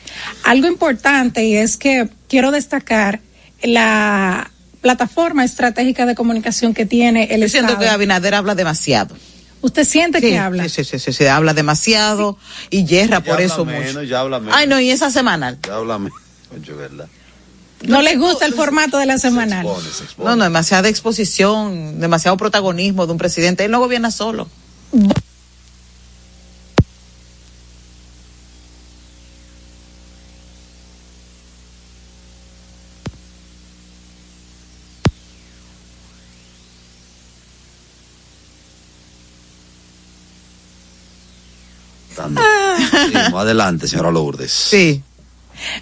[0.44, 3.18] Algo importante y es que quiero destacar
[3.62, 7.88] la plataforma estratégica de comunicación que tiene el Yo siento Estado.
[7.88, 9.16] que Abinader habla demasiado.
[9.60, 10.68] ¿Usted siente Sí, que habla?
[10.68, 12.38] Sí, sí, sí, sí, habla demasiado
[12.70, 13.84] y yerra por eso habla mucho.
[13.86, 14.54] menos, ya habla menos.
[14.56, 15.58] Ay, no, y esa semanal.
[15.66, 16.10] Ya háblame.
[16.48, 17.08] Concho, ¿verdad?
[17.82, 19.66] No les gusta el formato de la semanal.
[20.18, 23.64] No, no, demasiada exposición, demasiado protagonismo de un presidente.
[23.64, 24.48] Él no gobierna solo.
[43.40, 44.52] Adelante, señora Lourdes.
[44.52, 45.02] Sí.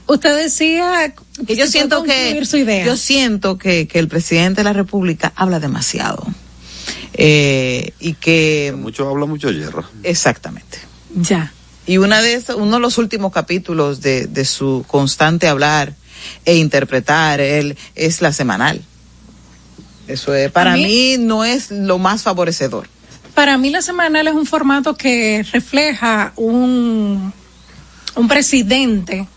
[0.07, 1.15] Usted decía
[1.47, 2.85] que yo si siento que su idea.
[2.85, 6.27] yo siento que, que el presidente de la República habla demasiado
[7.13, 10.79] eh, y que mucho habla mucho hierro exactamente
[11.15, 11.53] ya
[11.87, 15.95] y una de esas, uno de los últimos capítulos de, de su constante hablar
[16.45, 18.83] e interpretar él es la semanal
[20.09, 22.89] eso es para mí no es lo más favorecedor
[23.35, 27.33] Para mí la semanal es un formato que refleja un,
[28.17, 29.29] un presidente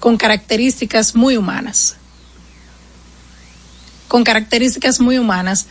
[0.00, 1.96] con características muy humanas.
[4.08, 5.66] Con características muy humanas.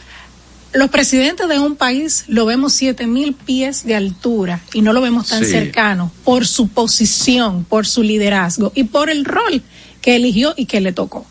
[0.74, 5.02] Los presidentes de un país lo vemos siete mil pies de altura y no lo
[5.02, 5.52] vemos tan Sí.
[5.52, 9.62] cercano por su posición, por su liderazgo y por el rol
[10.02, 11.26] que eligió y que le tocó.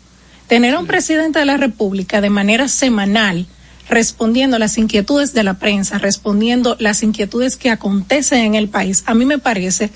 [0.47, 3.45] Tener a un presidente de la República de manera semanal
[3.89, 9.03] respondiendo a las inquietudes de la prensa, respondiendo las inquietudes que acontecen en el país,
[9.07, 9.91] a mí me parece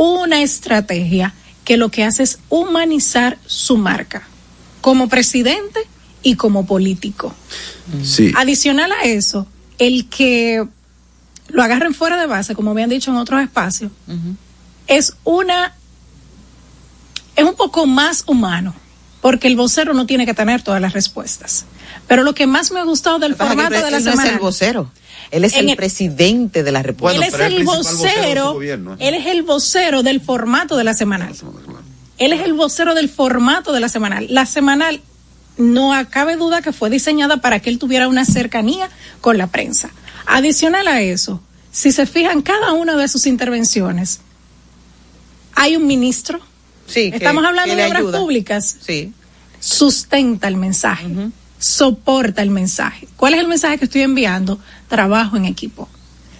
[0.00, 4.22] una estrategia que lo que hace es humanizar su marca
[4.80, 5.80] como presidente
[6.22, 7.34] y como político.
[8.02, 8.32] Sí.
[8.34, 9.46] Adicional a eso,
[9.78, 10.66] el que
[11.48, 13.92] lo agarren fuera de base, como habían dicho en otros espacios,
[14.86, 15.74] es una
[17.36, 18.74] es un poco más humano,
[19.20, 21.66] porque el vocero no tiene que tener todas las respuestas.
[22.10, 24.30] Pero lo que más me ha gustado del formato él de la no es semana
[24.32, 24.90] el vocero
[25.30, 29.42] él es el, el- presidente de la República él es el vocero, él es el
[29.44, 31.34] vocero del formato de la semanal.
[32.18, 34.26] Él es el vocero del formato de la semanal.
[34.28, 35.00] La semanal
[35.56, 39.90] no cabe duda que fue diseñada para que él tuviera una cercanía con la prensa.
[40.26, 44.20] Adicional a eso, si se fijan cada una de sus intervenciones,
[45.54, 46.40] hay un ministro.
[46.86, 48.18] Sí, que- Estamos hablando que de obras ayuda.
[48.18, 48.76] públicas.
[48.84, 49.12] Sí.
[49.60, 51.06] Sustenta el mensaje,
[51.60, 53.06] soporta el mensaje.
[53.16, 54.58] ¿Cuál es el mensaje que estoy enviando?
[54.88, 55.88] Trabajo en equipo.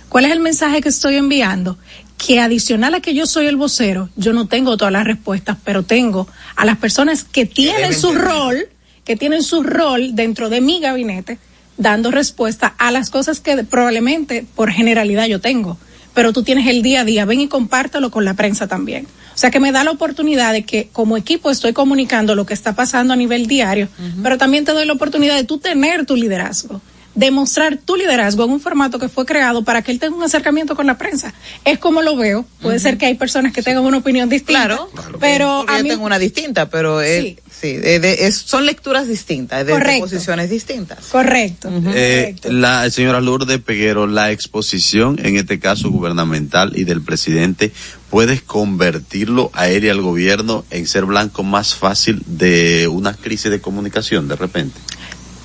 [0.09, 1.79] ¿Cuál es el mensaje que estoy enviando?
[2.19, 5.85] Que adicional a que yo soy el vocero, yo no tengo todas las respuestas, pero
[5.85, 8.69] tengo a las personas que tienen su rol,
[9.05, 11.39] que tienen su rol dentro de mi gabinete,
[11.77, 15.79] dando respuesta a las cosas que probablemente por generalidad yo tengo.
[16.15, 19.07] Pero tú tienes el día a día, ven y compártelo con la prensa también.
[19.41, 22.53] O sea que me da la oportunidad de que como equipo estoy comunicando lo que
[22.53, 23.89] está pasando a nivel diario,
[24.23, 26.83] pero también te doy la oportunidad de tú tener tu liderazgo,
[27.15, 30.77] demostrar tu liderazgo en un formato que fue creado para que él tenga un acercamiento
[30.77, 31.33] con la prensa.
[31.65, 32.45] Es como lo veo.
[32.61, 35.83] Puede ser que hay personas que tengan una opinión distinta, Claro, pero Porque a yo
[35.85, 39.73] mí tengo una distinta, pero él- sí, de- de- es- son lecturas distintas, de, de
[39.73, 40.05] Correcto.
[40.05, 40.99] posiciones distintas.
[41.07, 41.71] correcto.
[41.95, 47.73] Eh, la señora Lourdes Peguero, la exposición, en este caso gubernamental y del presidente,
[48.11, 53.51] ¿puedes convertirlo a él y al gobierno en ser blanco más fácil de una crisis
[53.51, 54.79] de comunicación de repente?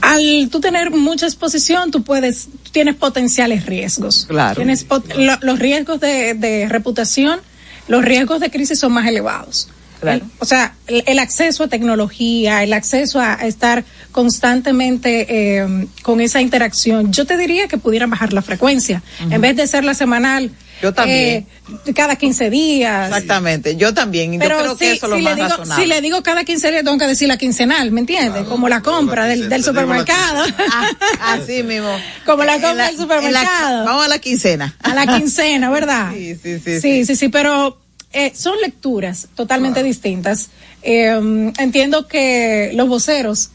[0.02, 4.26] al tú tener mucha exposición, tú puedes, tú tienes potenciales riesgos.
[4.30, 4.56] Claro.
[4.56, 7.40] Tienes pot- lo- los riesgos de, de reputación,
[7.88, 9.68] los riesgos de crisis son más elevados.
[10.04, 15.88] El- o sea, el, el acceso a tecnología, el acceso a, a estar constantemente eh,
[16.04, 19.02] con esa interacción, yo te diría que pudieran bajar la frecuencia.
[19.32, 20.52] En vez de ser la semanal,
[20.86, 21.48] Yo también.
[21.88, 23.08] eh, cada 15 días.
[23.10, 25.48] Exactamente, yo también, y yo Pero creo si, que eso es lo más le digo,
[25.58, 25.84] razonable.
[25.84, 28.44] si le digo cada 15 días, tengo que decir la quincenal, ¿me entiendes?
[28.46, 30.46] Como la compra del, del supermercado.
[30.72, 30.90] Ah,
[31.34, 31.90] Así mismo.
[32.26, 33.80] Como la compra la- del supermercado.
[33.80, 34.76] la- vamos a la quincena.
[34.84, 36.12] A la quincena, ¿verdad?
[36.14, 36.80] Sí, sí, sí.
[36.82, 37.80] Sí, sí, sí, pero
[38.14, 40.50] eh, son lecturas totalmente distintas.
[40.84, 43.50] Eh, entiendo que los voceros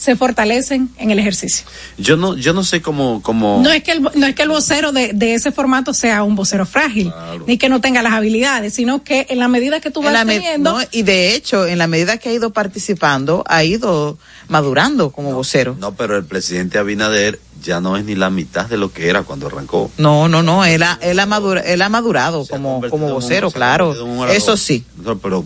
[0.00, 1.66] se fortalecen en el ejercicio.
[1.98, 3.60] Yo no, yo no sé cómo, cómo.
[3.62, 6.36] No es que el, no es que el vocero de, de ese formato sea un
[6.36, 7.12] vocero frágil,
[7.46, 10.26] ni que no tenga las habilidades, sino que en la medida que tú En vas
[10.26, 14.16] teniendo, no, y de hecho, en la medida que ha ido participando, ha ido
[14.48, 15.76] madurando como vocero.
[15.78, 19.22] No, pero el presidente Abinader ya no es ni la mitad de lo que era
[19.22, 19.90] cuando arrancó.
[19.98, 23.94] No, no, no, él ha, él ha, madura- él ha madurado como, como vocero, claro.
[24.28, 24.84] Eso sí.
[25.04, 25.44] No, pero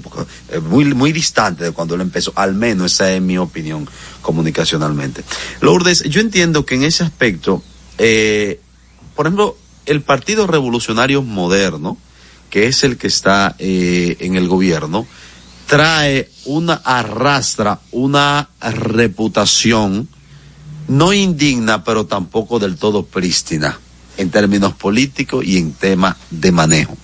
[0.50, 3.88] eh, muy, muy distante de cuando él empezó, al menos esa es mi opinión
[4.22, 5.22] comunicacionalmente.
[5.60, 7.62] Lourdes, yo entiendo que en ese aspecto,
[7.98, 8.60] eh,
[9.14, 9.56] por ejemplo,
[9.86, 11.96] el Partido Revolucionario Moderno,
[12.50, 15.06] que es el que está eh, en el gobierno,
[15.66, 20.08] trae una arrastra, una reputación
[20.88, 23.78] no indigna, pero tampoco del todo prístina
[24.16, 26.96] en términos políticos y en temas de manejo.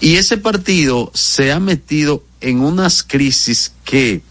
[0.00, 4.22] Y ese partido se ha metido en unas crisis que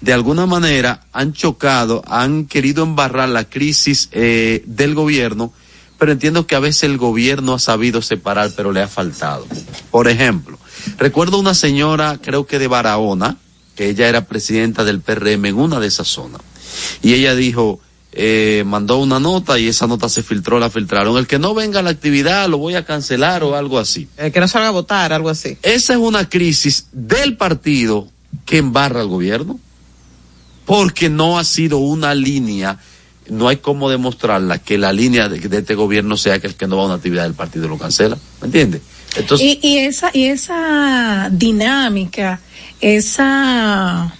[0.00, 5.52] de alguna manera han chocado, han querido embarrar la crisis eh, del gobierno,
[5.98, 9.46] pero entiendo que a veces el gobierno ha sabido separar, pero le ha faltado.
[9.90, 10.58] Por ejemplo,
[10.98, 13.38] recuerdo una señora, creo que de Barahona,
[13.74, 16.42] que ella era presidenta del PRM en una de esas zonas,
[17.02, 17.80] y ella dijo,
[18.16, 21.16] eh, mandó una nota y esa nota se filtró, la filtraron.
[21.16, 24.08] El que no venga a la actividad lo voy a cancelar o algo así.
[24.16, 25.58] El que no salga a votar, algo así.
[25.62, 28.08] Esa es una crisis del partido
[28.44, 29.58] que embarra al gobierno,
[30.64, 32.78] porque no ha sido una línea,
[33.28, 36.66] no hay cómo demostrarla que la línea de, de este gobierno sea que el que
[36.66, 38.82] no va a una actividad del partido lo cancela, ¿me entiendes?
[39.16, 42.40] Entonces, y, y esa, y esa dinámica,
[42.80, 44.14] esa,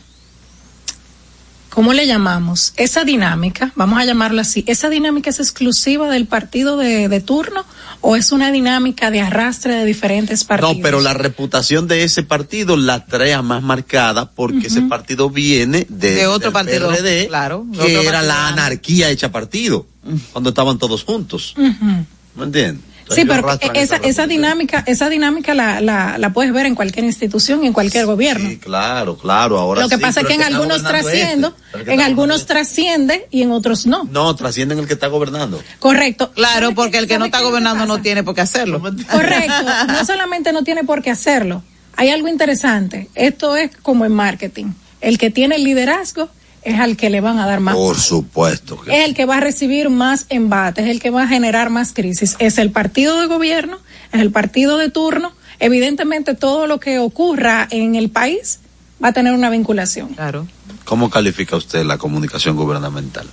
[1.75, 2.73] ¿cómo le llamamos?
[2.77, 7.67] Esa dinámica, vamos a llamarlo así, ¿esa dinámica es exclusiva del partido de, de turno
[8.01, 10.77] o es una dinámica de arrastre de diferentes partidos?
[10.77, 15.87] no, pero la reputación de ese partido la trae más marcada porque ese partido viene
[15.89, 19.33] de, De otro del partido, PRD, claro, de que otro era partido la anarquía hecha
[19.33, 19.87] partido,
[20.33, 21.55] cuando estaban todos juntos.
[21.57, 22.94] ¿me entiendes?
[23.11, 27.63] Sí, pero esa, esa dinámica, esa dinámica la, la, la puedes ver en cualquier institución
[27.65, 28.49] y en cualquier gobierno.
[28.49, 32.01] Sí, claro, claro, ahora Lo que sí, pasa es que en algunos este, que en
[32.01, 34.05] algunos trasciende y en otros no.
[34.05, 35.63] No, trascienden el que está gobernando.
[35.79, 36.33] Correcto.
[36.33, 38.81] Claro, porque el que no está gobernando no tiene por qué hacerlo.
[38.81, 39.65] Correcto.
[39.89, 41.63] No solamente no tiene por qué hacerlo.
[41.97, 43.09] Hay algo interesante.
[43.15, 44.73] Esto es como en marketing.
[45.01, 46.29] El que tiene el liderazgo
[46.65, 47.75] es al que le van a dar más.
[47.75, 51.25] Por supuesto que Es el que va a recibir más embates, es el que va
[51.25, 52.37] a generar más crisis.
[52.39, 53.79] Es el partido de gobierno,
[54.13, 55.33] es el partido de turno.
[55.61, 58.61] Evidentemente todo lo que ocurra en el país
[59.03, 60.15] va a tener una vinculación.
[60.15, 60.47] Claro.
[60.85, 63.27] ¿Cómo califica usted la comunicación gubernamental?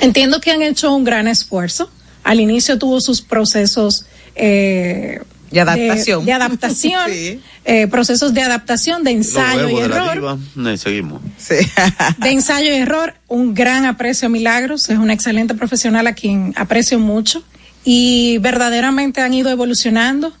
[0.00, 1.90] Entiendo que han hecho un gran esfuerzo.
[2.24, 5.20] Al inicio tuvo sus procesos eh,
[5.50, 6.20] De adaptación.
[6.20, 7.40] de, de adaptación, Sí.
[7.64, 10.38] eh, procesos de adaptación, de ensayo y error.
[10.78, 11.20] seguimos.
[12.18, 16.52] de ensayo y error, un gran aprecio a Milagros, es una excelente profesional a quien
[16.56, 17.42] aprecio mucho
[17.84, 20.32] y verdaderamente han ido evolucionando.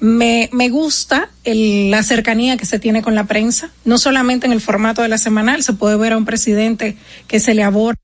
[0.00, 4.52] Me, me gusta el- la cercanía que se tiene con la prensa, no solamente en
[4.52, 6.96] el formato de la semanal, se puede ver a un presidente
[7.26, 7.98] que se le aborda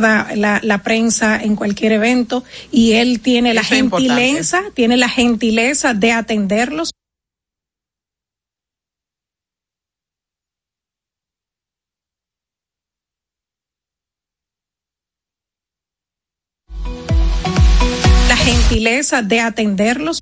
[0.00, 4.14] la, la prensa en cualquier evento y él tiene la importante.
[4.14, 6.92] gentileza, tiene la gentileza de atenderlos.
[18.28, 20.20] La gentileza de atenderlos.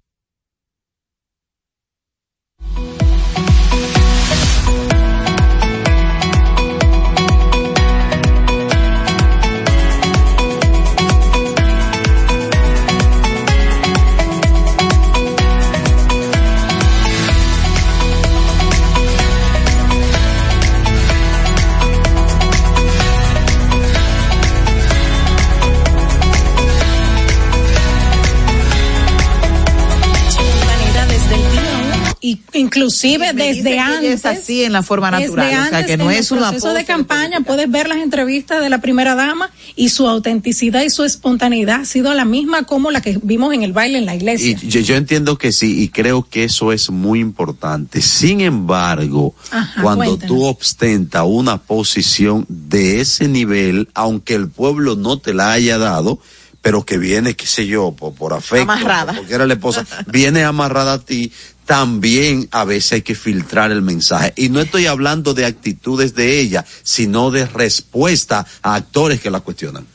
[32.21, 36.11] Y inclusive desde antes es así en la forma desde natural, o sea, que no
[36.11, 39.51] en es el una proceso de campaña puedes ver las entrevistas de la primera dama
[39.75, 43.63] y su autenticidad y su espontaneidad ha sido la misma como la que vimos en
[43.63, 46.73] el baile en la iglesia Y yo, yo entiendo que sí, y creo que eso
[46.73, 48.03] es muy importante.
[48.03, 50.37] Sin embargo, Ajá, cuando cuéntanos.
[50.37, 56.19] tú ostentas una posición de ese nivel, aunque el pueblo no te la haya dado,
[56.63, 59.15] pero que viene, qué sé yo, por, por afecto, Amarrada.
[59.15, 61.33] porque era la esposa, viene amarrada a ti,
[61.67, 64.33] también a veces hay que filtrar el mensaje.
[64.37, 69.41] Y no estoy hablando de actitudes de ella, sino de respuesta a actores que la
[69.41, 69.87] cuestionan.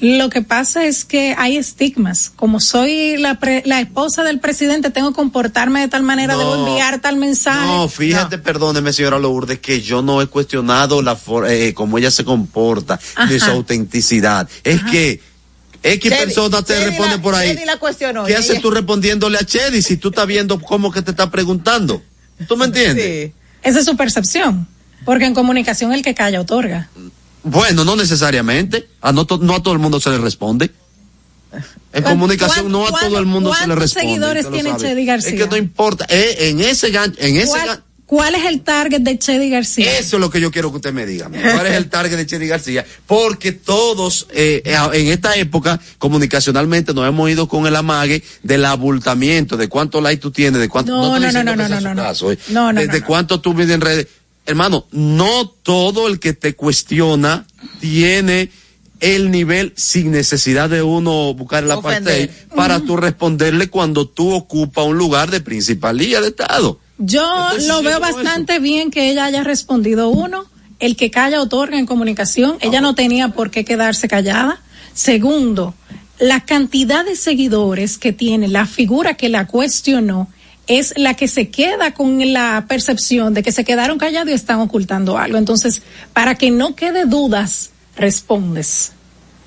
[0.00, 2.30] Lo que pasa es que hay estigmas.
[2.34, 6.40] Como soy la, pre- la esposa del presidente, tengo que comportarme de tal manera, No.
[6.40, 7.64] debo enviar tal mensaje.
[7.66, 12.10] No, fíjate, perdóneme, señora Lourdes, que yo no he cuestionado la for- eh, cómo ella
[12.10, 13.46] se comporta, ni Ajá.
[13.46, 14.48] su autenticidad.
[14.64, 15.20] Es que
[15.84, 17.50] X Chedi- persona te Chedi responde la- por ahí.
[17.54, 18.24] Chedi la cuestionó.
[18.24, 22.02] ¿Qué haces tú respondiéndole a Chedi si tú estás viendo cómo que te está preguntando?
[22.48, 23.32] ¿Tú me entiendes?
[23.62, 24.66] Esa es su percepción.
[25.04, 26.88] Porque en comunicación el que calla otorga.
[27.42, 28.88] Bueno, no necesariamente.
[29.02, 30.70] A no, to- no a todo el mundo se le responde.
[31.92, 34.08] En ¿Cuán- comunicación no a todo el mundo se le cuántos responde.
[34.08, 34.78] seguidores usted lo tiene.
[34.94, 35.30] Chedi García?
[35.30, 36.06] Es que no importa.
[36.08, 37.80] Eh, en ese gan- en ese ¿Cuál, gan-
[38.14, 39.98] cuál es el target de Chedi García?
[39.98, 41.28] Eso es lo que yo quiero que usted me diga.
[41.28, 42.86] ¿Cuál es el target de Chedi García?
[43.08, 48.66] Porque todos eh, eh, en esta época comunicacionalmente nos hemos ido con el amague del
[48.66, 52.30] abultamiento, de cuánto like tú tienes, de cuánto No, no, no, no, no, no, caso,
[52.30, 52.38] eh.
[52.50, 54.06] No, no, de, de cuánto tú vives en redes.
[54.46, 57.48] Hermano, no todo el que te cuestiona
[57.80, 58.48] tiene
[59.00, 64.86] el nivel sin necesidad de uno buscar la parte para tú responderle cuando tú ocupas
[64.86, 66.78] un lugar de principalía de Estado.
[67.06, 70.08] Yo Entonces, lo veo ¿cómo es bastante bien que ella haya respondido.
[70.08, 70.46] Uno,
[70.78, 72.56] el que calla otorga en comunicación.
[72.60, 74.60] Ella no tenía por qué quedarse callada.
[74.94, 75.74] Segundo,
[76.18, 80.28] la cantidad de seguidores que tiene la figura que la cuestionó
[80.66, 84.60] es la que se queda con la percepción de que se quedaron callados y están
[84.60, 85.36] ocultando algo.
[85.36, 85.82] Entonces,
[86.12, 88.92] para que no quede dudas, respondes.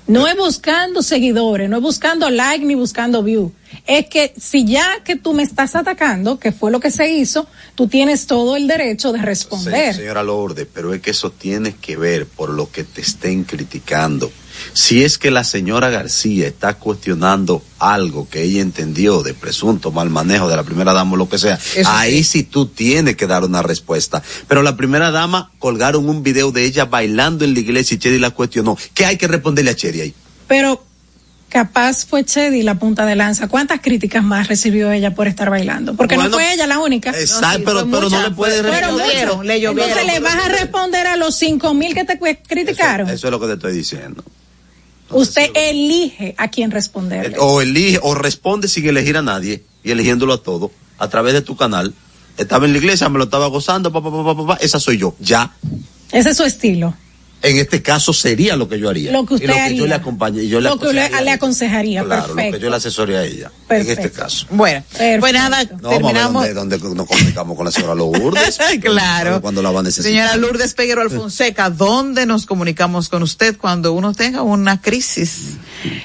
[0.06, 3.52] No es buscando seguidores, no es buscando like ni buscando view.
[3.88, 7.46] Es que si ya que tú me estás atacando, que fue lo que se hizo,
[7.74, 9.94] tú tienes todo el derecho de responder.
[9.94, 13.44] Sí, señora Lourdes, pero es que eso tiene que ver por lo que te estén
[13.44, 14.30] criticando.
[14.74, 20.10] Si es que la señora García está cuestionando algo que ella entendió de presunto mal
[20.10, 22.42] manejo de la primera dama o lo que sea, Eso ahí sí.
[22.42, 24.22] tú tienes que dar una respuesta.
[24.48, 28.18] Pero la primera dama colgaron un video de ella bailando en la iglesia y Chedi
[28.18, 28.76] la cuestionó.
[28.92, 30.14] ¿Qué hay que responderle a Chedi ahí?
[30.46, 30.84] Pero
[31.48, 33.48] capaz fue Chedi la punta de lanza.
[33.48, 35.94] ¿Cuántas críticas más recibió ella por estar bailando?
[35.94, 37.10] Porque no fue ella la única.
[37.10, 39.28] Exacto, pero, pero no le puede responder.
[39.28, 39.46] muchos.
[39.46, 43.08] Entonces le vas a responder a los cinco mil que te criticaron.
[43.08, 44.22] Eso es lo que te estoy diciendo.
[45.10, 47.34] Usted elige a quién responder.
[47.38, 51.42] o elige o responde sin elegir a nadie y eligiéndolo a todo a través de
[51.42, 51.94] tu canal.
[52.36, 54.78] Estaba en la iglesia, me lo estaba gozando, pa, pa, pa, pa, pa, pa, esa
[54.78, 55.16] soy yo.
[55.18, 55.52] Ya.
[56.12, 56.94] Ese es su estilo.
[57.40, 59.12] En este caso sería lo que yo haría.
[59.12, 59.78] Lo que usted y lo que haría.
[59.78, 62.04] yo le acompañe y yo le Lo que le, aconsejaría le a aconsejaría.
[62.04, 62.58] Claro, lo que Perfecto.
[62.58, 63.52] yo le asesoría a ella.
[63.68, 63.92] Perfecto.
[63.92, 64.46] En este caso.
[64.50, 64.82] Bueno,
[65.20, 66.54] pues nada, No, vamos a ver terminamos.
[66.54, 68.58] dónde, dónde nos comunicamos con la señora Lourdes.
[68.80, 69.40] claro.
[69.40, 70.10] Cuando la va a necesitar.
[70.10, 75.58] Señora Lourdes Peguero Alfonseca, ¿dónde nos comunicamos con usted cuando uno tenga una crisis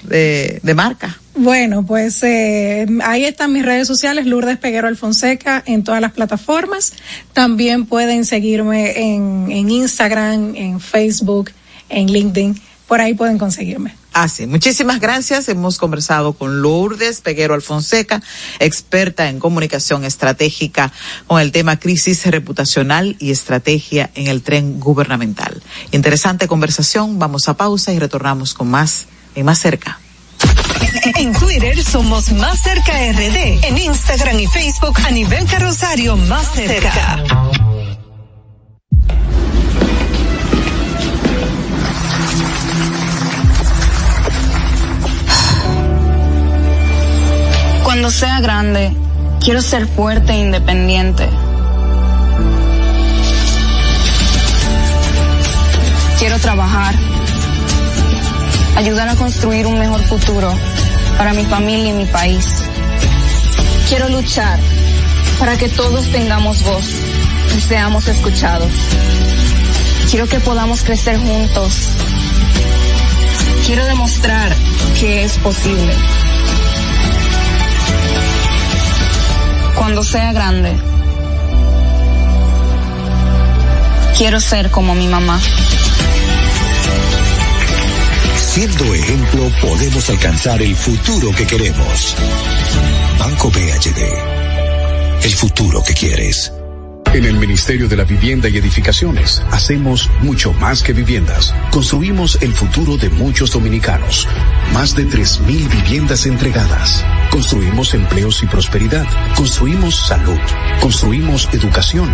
[0.04, 1.20] de, de marca?
[1.36, 6.94] Bueno, pues eh, ahí están mis redes sociales, Lourdes Peguero Alfonseca, en todas las plataformas.
[7.34, 11.50] También pueden seguirme en, en Instagram, en Facebook,
[11.90, 12.62] en LinkedIn.
[12.88, 13.96] Por ahí pueden conseguirme.
[14.14, 14.46] Ah, sí.
[14.46, 15.50] Muchísimas gracias.
[15.50, 18.22] Hemos conversado con Lourdes Peguero Alfonseca,
[18.60, 20.94] experta en comunicación estratégica
[21.26, 25.64] con el tema crisis reputacional y estrategia en el tren gubernamental.
[25.92, 27.18] Interesante conversación.
[27.18, 30.00] Vamos a pausa y retornamos con más en más cerca.
[31.16, 33.66] En Twitter somos Más Cerca RD.
[33.66, 37.24] En Instagram y Facebook a nivel carrosario Más Cerca.
[47.84, 48.92] Cuando sea grande,
[49.40, 51.30] quiero ser fuerte e independiente.
[56.20, 56.96] Quiero trabajar,
[58.76, 60.54] ayudar a construir un mejor futuro
[61.18, 62.46] para mi familia y mi país.
[63.88, 64.60] Quiero luchar
[65.40, 66.86] para que todos tengamos voz
[67.56, 68.72] y seamos escuchados.
[70.10, 71.90] Quiero que podamos crecer juntos.
[73.66, 74.56] Quiero demostrar
[75.00, 75.94] que es posible.
[79.76, 80.76] Cuando sea grande,
[84.18, 85.40] quiero ser como mi mamá.
[88.54, 92.16] Siendo ejemplo, podemos alcanzar el futuro que queremos.
[93.18, 95.24] Banco BHD.
[95.24, 96.54] El futuro que quieres.
[97.16, 101.52] En el Ministerio de la Vivienda y Edificaciones hacemos mucho más que viviendas.
[101.72, 104.28] Construimos el futuro de muchos dominicanos.
[104.72, 107.04] Más de 3.000 viviendas entregadas.
[107.34, 109.08] Construimos empleos y prosperidad.
[109.36, 110.38] Construimos salud.
[110.80, 112.08] Construimos educación.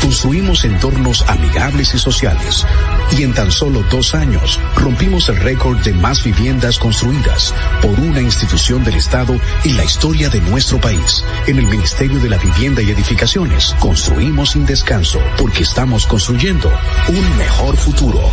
[0.00, 2.64] Construimos entornos amigables y sociales.
[3.12, 8.22] Y en tan solo dos años rompimos el récord de más viviendas construidas por una
[8.22, 11.22] institución del Estado en la historia de nuestro país.
[11.46, 16.72] En el Ministerio de la Vivienda y Edificaciones construimos sin descanso porque estamos construyendo
[17.08, 18.32] un mejor futuro.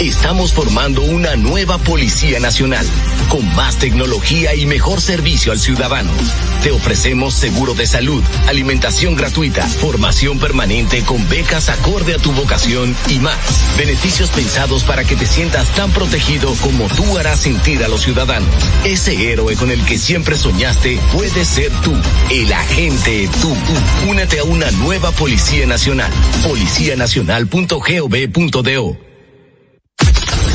[0.00, 2.86] Estamos formando una nueva Policía Nacional,
[3.28, 6.12] con más tecnología y mejor servicio al ciudadano.
[6.62, 12.94] Te ofrecemos seguro de salud, alimentación gratuita, formación permanente con becas acorde a tu vocación
[13.08, 13.36] y más.
[13.76, 18.54] Beneficios pensados para que te sientas tan protegido como tú harás sentir a los ciudadanos.
[18.84, 21.92] Ese héroe con el que siempre soñaste puede ser tú,
[22.30, 23.52] el agente tú.
[24.08, 26.12] Únete a una nueva Policía Nacional.
[26.44, 29.07] Policianacional.gov.do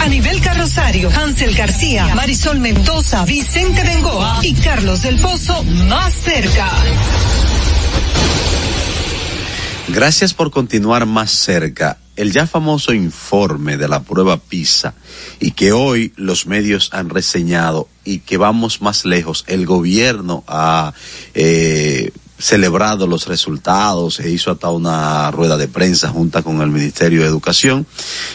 [0.04, 6.70] Anibel Carrosario, Hansel García, Marisol Mendoza, Vicente Bengoa y Carlos del Pozo más cerca.
[9.88, 12.00] Gracias por continuar más cerca.
[12.18, 14.94] El ya famoso informe de la prueba PISA
[15.40, 19.46] y que hoy los medios han reseñado y que vamos más lejos.
[19.48, 20.94] El gobierno ha
[21.34, 22.12] eh,
[22.44, 27.28] celebrado los resultados e hizo hasta una rueda de prensa junta con el Ministerio de
[27.28, 27.88] Educación.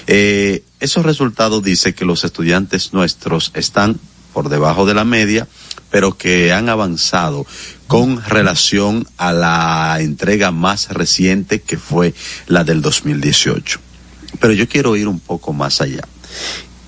[0.06, 4.00] Eh, esos resultados dicen que los estudiantes nuestros están
[4.32, 5.46] por debajo de la media,
[5.90, 7.44] pero que han avanzado
[7.86, 12.14] con relación a la entrega más reciente que fue
[12.46, 13.78] la del 2018.
[14.40, 16.08] Pero yo quiero ir un poco más allá.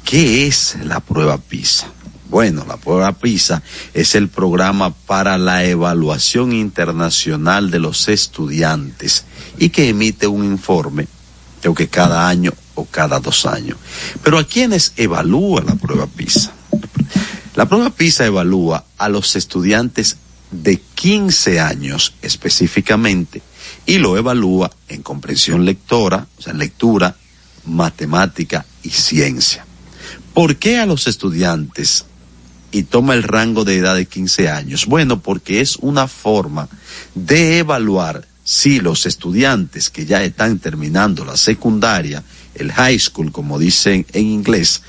[0.06, 1.92] ¿Qué es la prueba PISA?
[2.30, 3.60] Bueno, la prueba PISA
[3.92, 9.24] es el programa para la evaluación internacional de los estudiantes
[9.58, 11.08] y que emite un informe,
[11.60, 13.78] creo que cada año o cada dos años.
[14.22, 16.52] Pero ¿a quiénes evalúa la prueba PISA?
[17.56, 20.16] La prueba PISA evalúa a los estudiantes
[20.52, 23.42] de 15 años específicamente
[23.86, 27.16] y lo evalúa en comprensión lectora, o sea, en lectura,
[27.66, 29.66] matemática y ciencia.
[30.32, 32.04] ¿Por qué a los estudiantes
[32.72, 34.86] y toma el rango de edad de 15 años?
[34.86, 36.68] Bueno, porque es una forma
[37.14, 42.22] de evaluar si los estudiantes que ya están terminando la secundaria,
[42.54, 44.82] el high school, como dicen en inglés,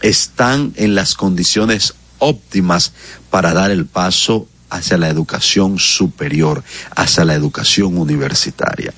[0.00, 2.92] están en las condiciones óptimas
[3.30, 6.64] para dar el paso hacia la educación superior,
[6.96, 8.92] hacia la educación universitaria.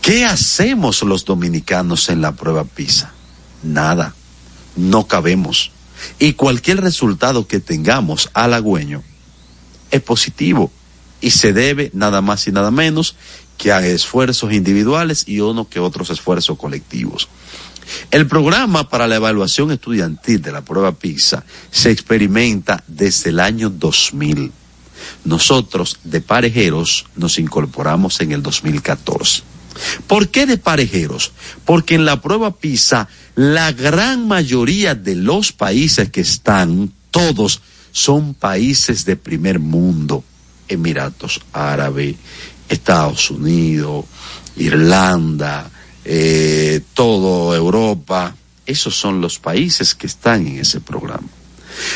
[0.00, 3.12] ¿Qué hacemos los dominicanos en la prueba PISA?
[3.62, 4.14] Nada,
[4.76, 5.70] no cabemos.
[6.18, 9.02] Y cualquier resultado que tengamos halagüeño
[9.90, 10.70] es positivo
[11.20, 13.16] y se debe nada más y nada menos
[13.56, 17.28] que a esfuerzos individuales y uno que otros esfuerzos colectivos.
[18.10, 23.70] El programa para la evaluación estudiantil de la prueba PISA se experimenta desde el año
[23.70, 24.52] 2000.
[25.24, 29.53] Nosotros de parejeros nos incorporamos en el 2014.
[30.06, 31.32] ¿Por qué de parejeros?
[31.64, 37.60] Porque en la prueba PISA la gran mayoría de los países que están, todos,
[37.92, 40.24] son países de primer mundo.
[40.68, 42.16] Emiratos Árabes,
[42.68, 44.06] Estados Unidos,
[44.56, 45.70] Irlanda,
[46.04, 48.34] eh, todo Europa.
[48.66, 51.28] Esos son los países que están en ese programa.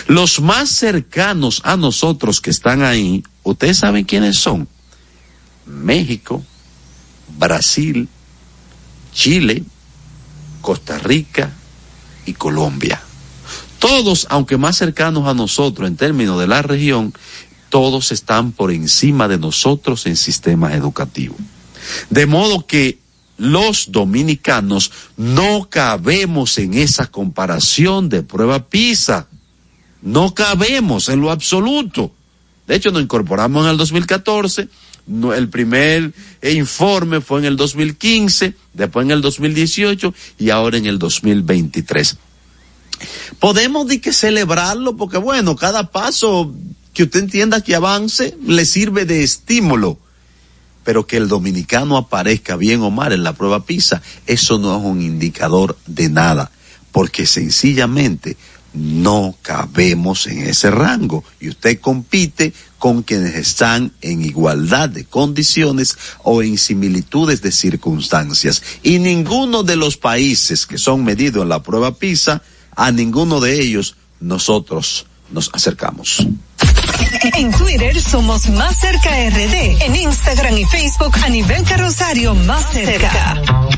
[0.06, 4.68] Los más cercanos a nosotros que están ahí, ustedes saben quiénes son.
[5.66, 6.44] México,
[7.36, 8.08] Brasil,
[9.12, 9.64] Chile,
[10.60, 11.52] Costa Rica
[12.26, 13.00] y Colombia.
[13.78, 17.12] Todos, aunque más cercanos a nosotros en términos de la región,
[17.68, 21.36] todos están por encima de nosotros en sistema educativo.
[22.10, 22.98] De modo que
[23.38, 29.28] los dominicanos no cabemos en esa comparación de prueba PISA.
[30.02, 32.12] No cabemos en lo absoluto.
[32.66, 34.68] De hecho, nos incorporamos en el 2014.
[35.34, 40.98] El primer informe fue en el 2015, después en el 2018 y ahora en el
[40.98, 42.16] 2023.
[43.38, 46.52] Podemos de que celebrarlo porque bueno, cada paso
[46.92, 49.98] que usted entienda que avance le sirve de estímulo.
[50.84, 54.82] Pero que el dominicano aparezca bien o mal en la prueba PISA, eso no es
[54.82, 56.50] un indicador de nada,
[56.92, 58.38] porque sencillamente
[58.72, 65.96] no cabemos en ese rango y usted compite con quienes están en igualdad de condiciones
[66.22, 68.62] o en similitudes de circunstancias.
[68.82, 72.42] Y ninguno de los países que son medidos en la prueba PISA,
[72.76, 76.26] a ninguno de ellos nosotros nos acercamos.
[77.36, 79.82] En Twitter somos Más Cerca RD.
[79.82, 83.77] En Instagram y Facebook a nivel carrosario Más Cerca.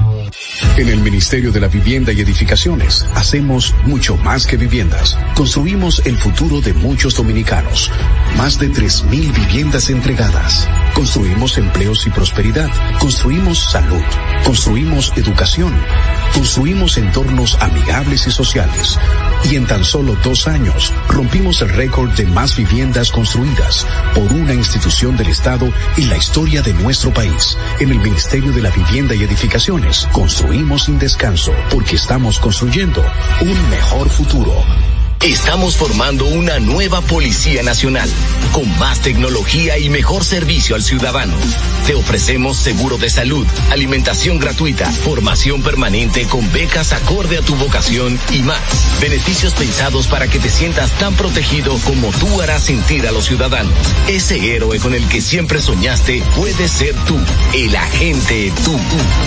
[0.77, 5.17] En el Ministerio de la Vivienda y Edificaciones hacemos mucho más que viviendas.
[5.35, 7.91] Construimos el futuro de muchos dominicanos.
[8.37, 10.69] Más de 3.000 viviendas entregadas.
[10.95, 12.69] Construimos empleos y prosperidad.
[12.99, 14.03] Construimos salud.
[14.45, 15.73] Construimos educación.
[16.35, 18.99] Construimos entornos amigables y sociales.
[19.51, 24.55] Y en tan solo dos años rompimos el récord de más viviendas construidas por una
[24.55, 27.57] institución del Estado en la historia de nuestro país.
[27.79, 33.03] En el Ministerio de la Vivienda y Edificaciones construimos sin descanso porque estamos construyendo
[33.41, 34.53] un mejor futuro.
[35.23, 38.09] Estamos formando una nueva Policía Nacional,
[38.53, 41.37] con más tecnología y mejor servicio al ciudadano.
[41.87, 48.19] Te ofrecemos seguro de salud, alimentación gratuita, formación permanente con becas acorde a tu vocación
[48.33, 48.63] y más.
[48.99, 53.75] Beneficios pensados para que te sientas tan protegido como tú harás sentir a los ciudadanos.
[54.09, 57.19] Ese héroe con el que siempre soñaste puede ser tú,
[57.53, 58.75] el agente tú.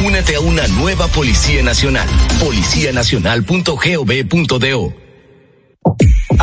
[0.07, 2.09] Únete a una nueva Policía Nacional.
[2.39, 5.02] Policianacional.gov.do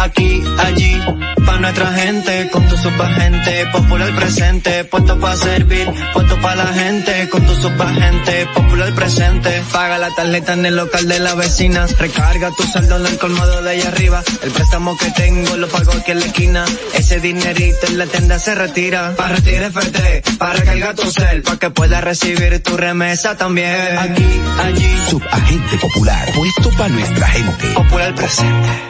[0.01, 0.98] Aquí, allí,
[1.44, 7.28] pa' nuestra gente, con tu subagente, popular presente, puesto pa' servir, puesto pa' la gente,
[7.28, 12.51] con tu subagente, popular presente, paga la tarjeta en el local de la vecina, recarga
[12.51, 16.12] tu saldo en el colmado de allá arriba, el préstamo que tengo lo pago aquí
[16.12, 20.94] en la esquina, ese dinerito en la tienda se retira, pa' retirar FT, pa' recargar
[20.94, 26.88] tu cel, pa' que puedas recibir tu remesa también, aquí, allí, Subagente Popular, puesto para
[26.88, 27.66] nuestra gente.
[27.74, 28.89] popular presente.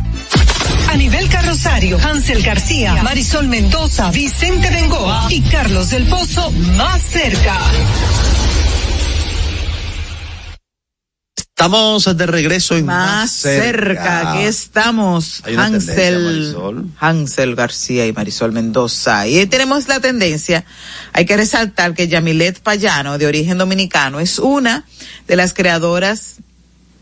[0.91, 7.57] A nivel carrosario, Hansel García, Marisol Mendoza, Vicente Bengoa y Carlos del Pozo más cerca.
[11.37, 16.57] Estamos de regreso en Más cerca, aquí estamos, Hansel.
[16.99, 19.27] Hansel García y Marisol Mendoza.
[19.27, 20.65] Y ahí tenemos la tendencia,
[21.13, 24.83] hay que resaltar que Yamilet Payano, de origen dominicano, es una
[25.25, 26.41] de las creadoras,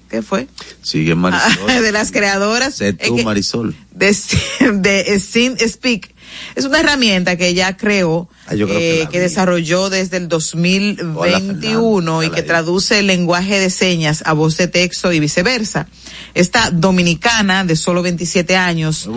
[0.10, 0.48] ¿qué fue?
[0.82, 1.68] Sigue Marisol.
[1.82, 3.76] de las creadoras Sé es tú, que- Marisol.
[3.92, 4.16] de,
[4.74, 6.14] de Sin Speak.
[6.56, 12.30] Es una herramienta que ella creó, Ah, que eh, que, desarrolló desde el 2021 y
[12.30, 15.88] que traduce el lenguaje de señas a voz de texto y viceversa.
[16.34, 19.10] Esta dominicana de solo 27 años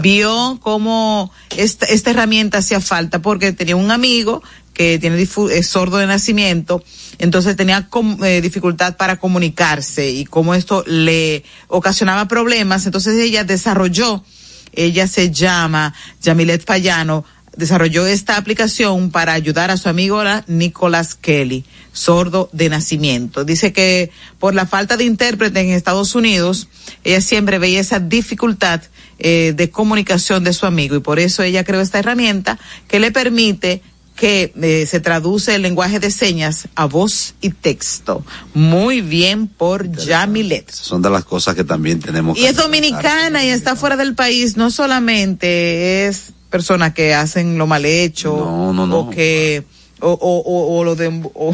[0.00, 4.42] vio cómo esta, esta herramienta hacía falta porque tenía un amigo
[4.74, 6.82] que tiene es sordo de nacimiento,
[7.18, 7.88] entonces tenía
[8.24, 14.24] eh, dificultad para comunicarse y cómo esto le ocasionaba problemas, entonces ella desarrolló
[14.72, 17.24] ella se llama Yamilet Payano,
[17.56, 23.44] desarrolló esta aplicación para ayudar a su amigo la- Nicholas Kelly, sordo de nacimiento.
[23.44, 26.68] Dice que por la falta de intérprete en Estados Unidos,
[27.04, 28.82] ella siempre veía esa dificultad
[29.18, 32.58] eh, de comunicación de su amigo y por eso ella creó esta herramienta
[32.88, 33.82] que le permite
[34.20, 38.22] que eh, se traduce el lenguaje de señas a voz y texto.
[38.52, 40.70] Muy bien por Yamilet.
[40.70, 44.14] Son de las cosas que también tenemos Y que es dominicana y está fuera del
[44.14, 49.64] país, no solamente es personas que hacen lo mal hecho o que
[50.00, 51.52] o, o, o, o lo de o-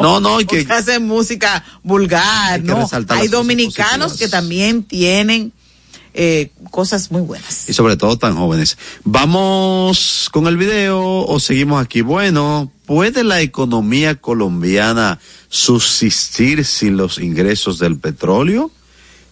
[0.00, 2.88] No, no, y o que- hacen música vulgar, que no.
[3.10, 5.52] Hay dominicanos que también tienen
[6.14, 7.68] eh, cosas muy buenas.
[7.68, 8.76] y sobre todo tan jóvenes.
[9.04, 12.02] Vamos con el video o seguimos aquí.
[12.02, 18.70] Bueno, ¿puede la economía colombiana subsistir sin los ingresos del petróleo?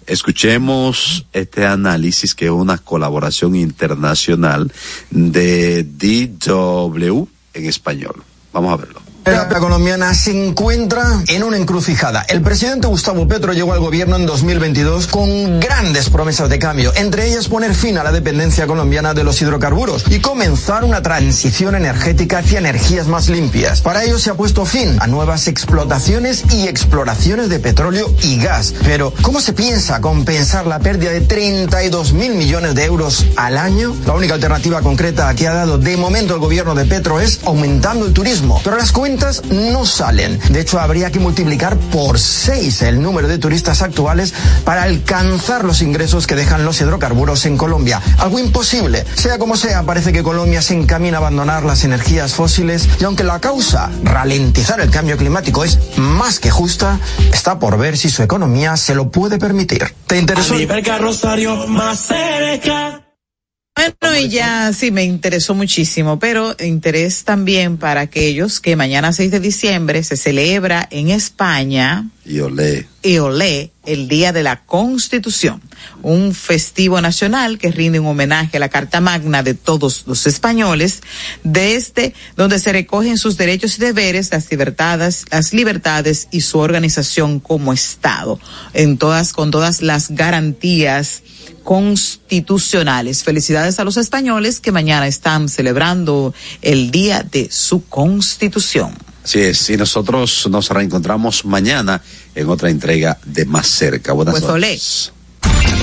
[0.07, 4.73] Escuchemos este análisis que es una colaboración internacional
[5.11, 8.23] de DW en español.
[8.53, 9.10] Vamos a verlo.
[9.25, 12.25] La colombiana se encuentra en una encrucijada.
[12.29, 17.29] El presidente Gustavo Petro llegó al gobierno en 2022 con grandes promesas de cambio, entre
[17.29, 22.39] ellas poner fin a la dependencia colombiana de los hidrocarburos y comenzar una transición energética
[22.39, 23.83] hacia energías más limpias.
[23.83, 28.73] Para ello se ha puesto fin a nuevas explotaciones y exploraciones de petróleo y gas.
[28.85, 33.95] Pero, ¿cómo se piensa compensar la pérdida de 32 mil millones de euros al año?
[34.07, 38.07] La única alternativa concreta que ha dado de momento el gobierno de Petro es aumentando
[38.07, 38.61] el turismo.
[38.65, 39.11] Pero las cuentas
[39.51, 40.39] no salen.
[40.51, 44.33] De hecho, habría que multiplicar por seis el número de turistas actuales
[44.65, 48.01] para alcanzar los ingresos que dejan los hidrocarburos en Colombia.
[48.19, 49.05] Algo imposible.
[49.15, 53.25] Sea como sea, parece que Colombia se encamina a abandonar las energías fósiles y aunque
[53.25, 56.99] la causa, ralentizar el cambio climático, es más que justa,
[57.33, 59.95] está por ver si su economía se lo puede permitir.
[60.07, 60.55] ¿Te interesó?
[61.67, 63.10] más cerca.
[63.77, 69.31] Bueno, y ya sí me interesó muchísimo, pero interés también para aquellos que mañana 6
[69.31, 72.07] de diciembre se celebra en España.
[72.31, 72.87] Y olé.
[73.03, 75.61] Y olé, el Día de la Constitución,
[76.03, 81.01] un festivo nacional que rinde un homenaje a la Carta Magna de todos los españoles,
[81.43, 87.41] desde donde se recogen sus derechos y deberes, las libertades, las libertades y su organización
[87.41, 88.39] como Estado,
[88.75, 91.25] en todas, con todas las garantías
[91.65, 93.25] constitucionales.
[93.25, 98.97] Felicidades a los españoles que mañana están celebrando el día de su constitución.
[99.23, 102.03] Así es, y nosotros nos reencontramos mañana
[102.35, 104.13] en otra entrega de Más Cerca.
[104.13, 104.79] Buenas Pues olé.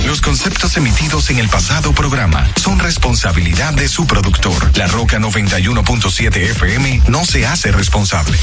[0.05, 4.77] Los conceptos emitidos en el pasado programa son responsabilidad de su productor.
[4.77, 8.37] La Roca 91.7 FM no se hace responsable.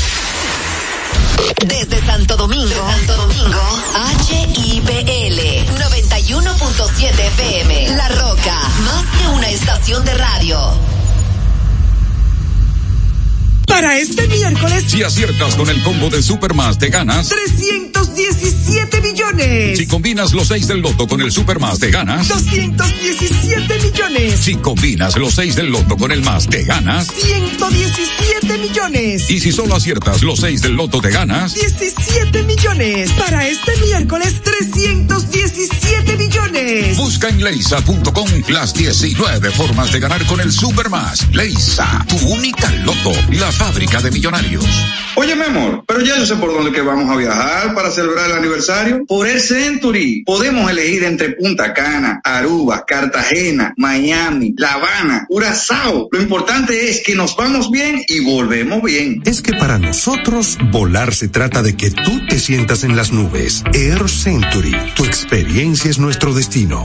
[1.67, 3.61] Desde Santo Domingo, Santo Domingo,
[4.29, 5.41] HIPL
[5.79, 7.89] 91.7 FM.
[7.97, 10.59] La Roca, más que una estación de radio.
[13.75, 17.29] Para este miércoles, Si aciertas con el combo de Supermas, te ganas.
[17.29, 19.79] 317 millones.
[19.79, 22.29] Si combinas los 6 del loto con el Supermas, te ganas.
[22.29, 24.39] 217 millones.
[24.39, 27.09] Si combinas los 6 del loto con el más, te ganas.
[27.09, 29.29] 117 millones.
[29.29, 31.55] Y si solo aciertas los 6 del loto, te ganas.
[31.55, 33.11] 17 millones.
[33.19, 36.97] Para este miércoles, 317 millones.
[36.97, 41.27] Busca en leisa.com las 19 formas de ganar con el Supermas.
[41.33, 44.67] Leisa, tu única loto, la fábrica de millonarios.
[45.15, 48.31] Oye, mi amor, pero ya yo sé por dónde que vamos a viajar para celebrar
[48.31, 49.07] el aniversario.
[49.07, 50.23] Por el Century.
[50.27, 56.09] Podemos elegir entre Punta Cana, Aruba, Cartagena, Miami, La Habana, Curazao.
[56.13, 59.23] Lo importante es que nos vamos bien y volvemos bien.
[59.25, 63.65] Es que para nosotros volar se trata de que tú te sientas en las nubes.
[63.73, 66.85] Air Century, tu experiencia es nuestro destino.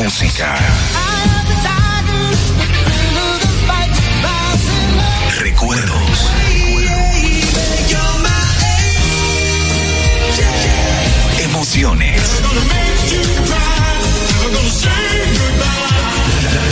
[0.03, 0.55] música.
[5.39, 6.31] Recuerdos.
[11.43, 12.21] Emociones.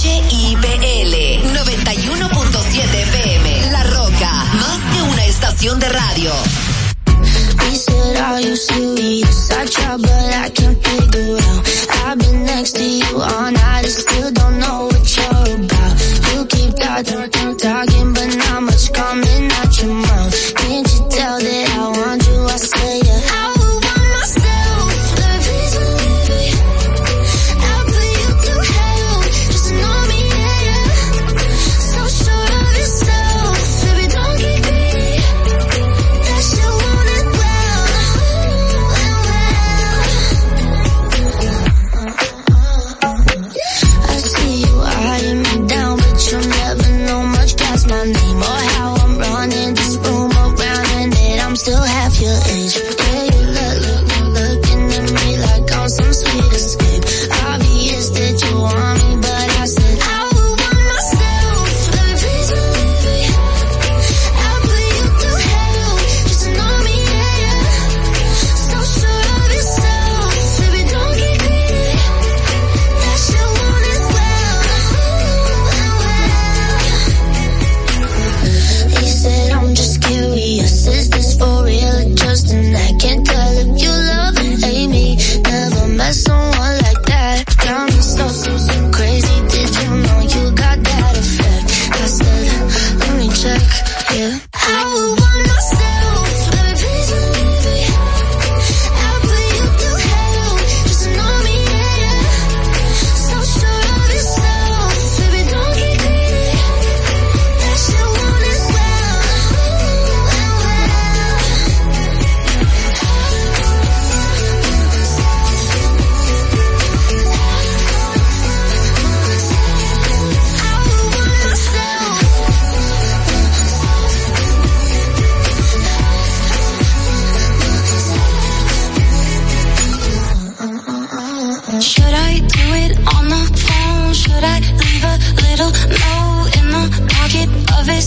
[0.00, 6.67] HIPL 91.7 FM, La Roca, más que una estación de radio Radio.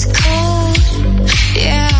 [0.06, 0.78] cold.
[1.56, 1.92] Yeah,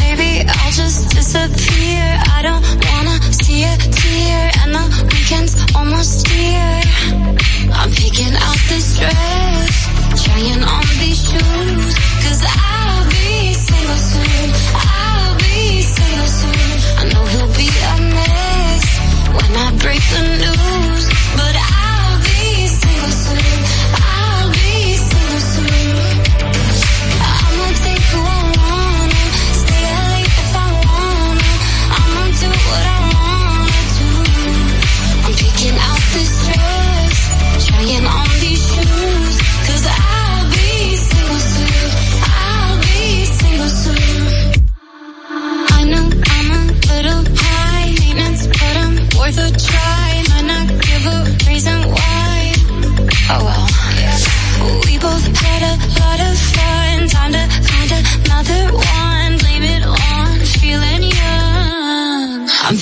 [0.00, 2.04] maybe I'll just disappear.
[2.36, 6.80] I don't wanna see a tear, and the weekend's almost here.
[7.72, 12.73] I'm picking out this dress, trying on these shoes, cause I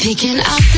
[0.02, 0.71] picking up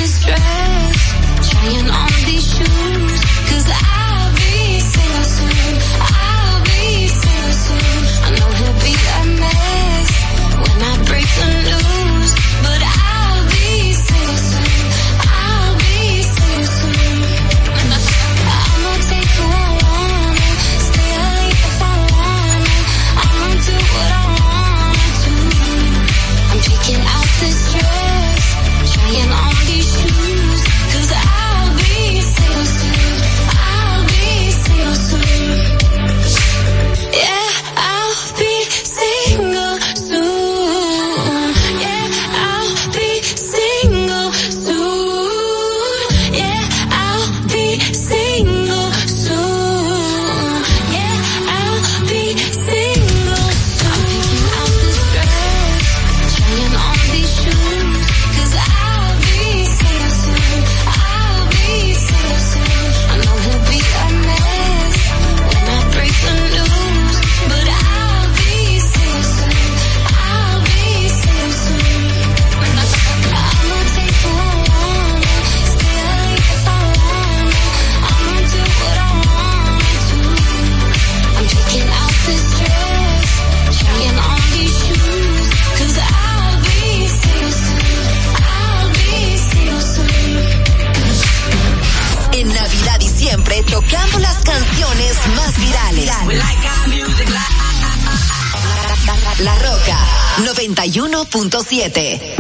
[101.74, 102.34] 7.